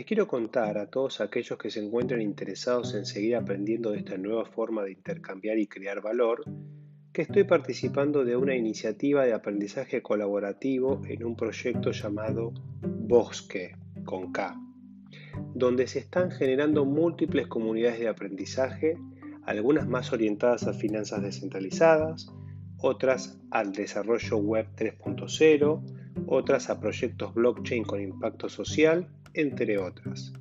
Quiero 0.10 0.28
contar 0.28 0.80
a 0.80 0.88
todos 0.88 1.22
aquellos 1.22 1.60
que 1.60 1.70
se 1.70 1.80
encuentren 1.80 2.24
interesados 2.24 2.95
en 2.95 3.05
seguir 3.05 3.36
aprendiendo 3.36 3.91
de 3.91 3.99
esta 3.99 4.18
nueva 4.18 4.43
forma 4.43 4.82
de 4.82 4.93
intercambiar 4.93 5.60
y 5.60 5.68
crear 5.68 6.01
valor, 6.01 6.45
que 7.14 7.22
estoy 7.22 7.43
participando 7.43 8.26
de 8.26 8.36
una 8.36 8.55
iniciativa 8.55 9.24
de 9.24 9.34
aprendizaje 9.34 10.01
colaborativo 10.01 10.99
en 11.07 11.24
un 11.24 11.36
proyecto 11.36 11.91
llamado 11.91 12.53
Bosque, 12.82 13.76
con 14.03 14.32
K, 14.32 14.60
donde 15.53 15.86
se 15.86 15.99
están 15.99 16.32
generando 16.32 16.86
múltiples 16.86 17.45
comunidades 17.45 17.99
de 17.99 18.07
aprendizaje, 18.07 18.97
algunas 19.43 19.88
más 19.88 20.12
orientadas 20.12 20.66
a 20.66 20.74
finanzas 20.74 21.22
descentralizadas, 21.22 22.34
otras 22.80 23.39
al 23.51 23.74
desarrollo 23.74 24.38
web 24.38 24.66
3.0, 24.76 26.26
otras 26.26 26.72
a 26.72 26.80
proyectos 26.80 27.36
blockchain 27.36 27.84
con 27.84 28.01
impacto 28.01 28.49
social 28.49 29.07
entre 29.34 29.78
otras. 29.78 30.34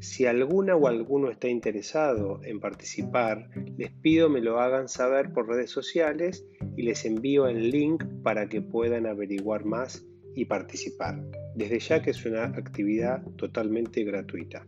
Si 0.00 0.26
alguna 0.26 0.76
o 0.76 0.86
alguno 0.86 1.30
está 1.30 1.48
interesado 1.48 2.40
en 2.44 2.60
participar, 2.60 3.48
les 3.78 3.90
pido 3.90 4.28
me 4.28 4.42
lo 4.42 4.60
hagan 4.60 4.88
saber 4.88 5.32
por 5.32 5.48
redes 5.48 5.70
sociales 5.70 6.44
y 6.76 6.82
les 6.82 7.04
envío 7.06 7.46
el 7.46 7.70
link 7.70 8.04
para 8.22 8.48
que 8.48 8.60
puedan 8.60 9.06
averiguar 9.06 9.64
más 9.64 10.04
y 10.34 10.44
participar. 10.44 11.22
Desde 11.54 11.78
ya 11.78 12.02
que 12.02 12.10
es 12.10 12.26
una 12.26 12.44
actividad 12.44 13.22
totalmente 13.36 14.04
gratuita. 14.04 14.66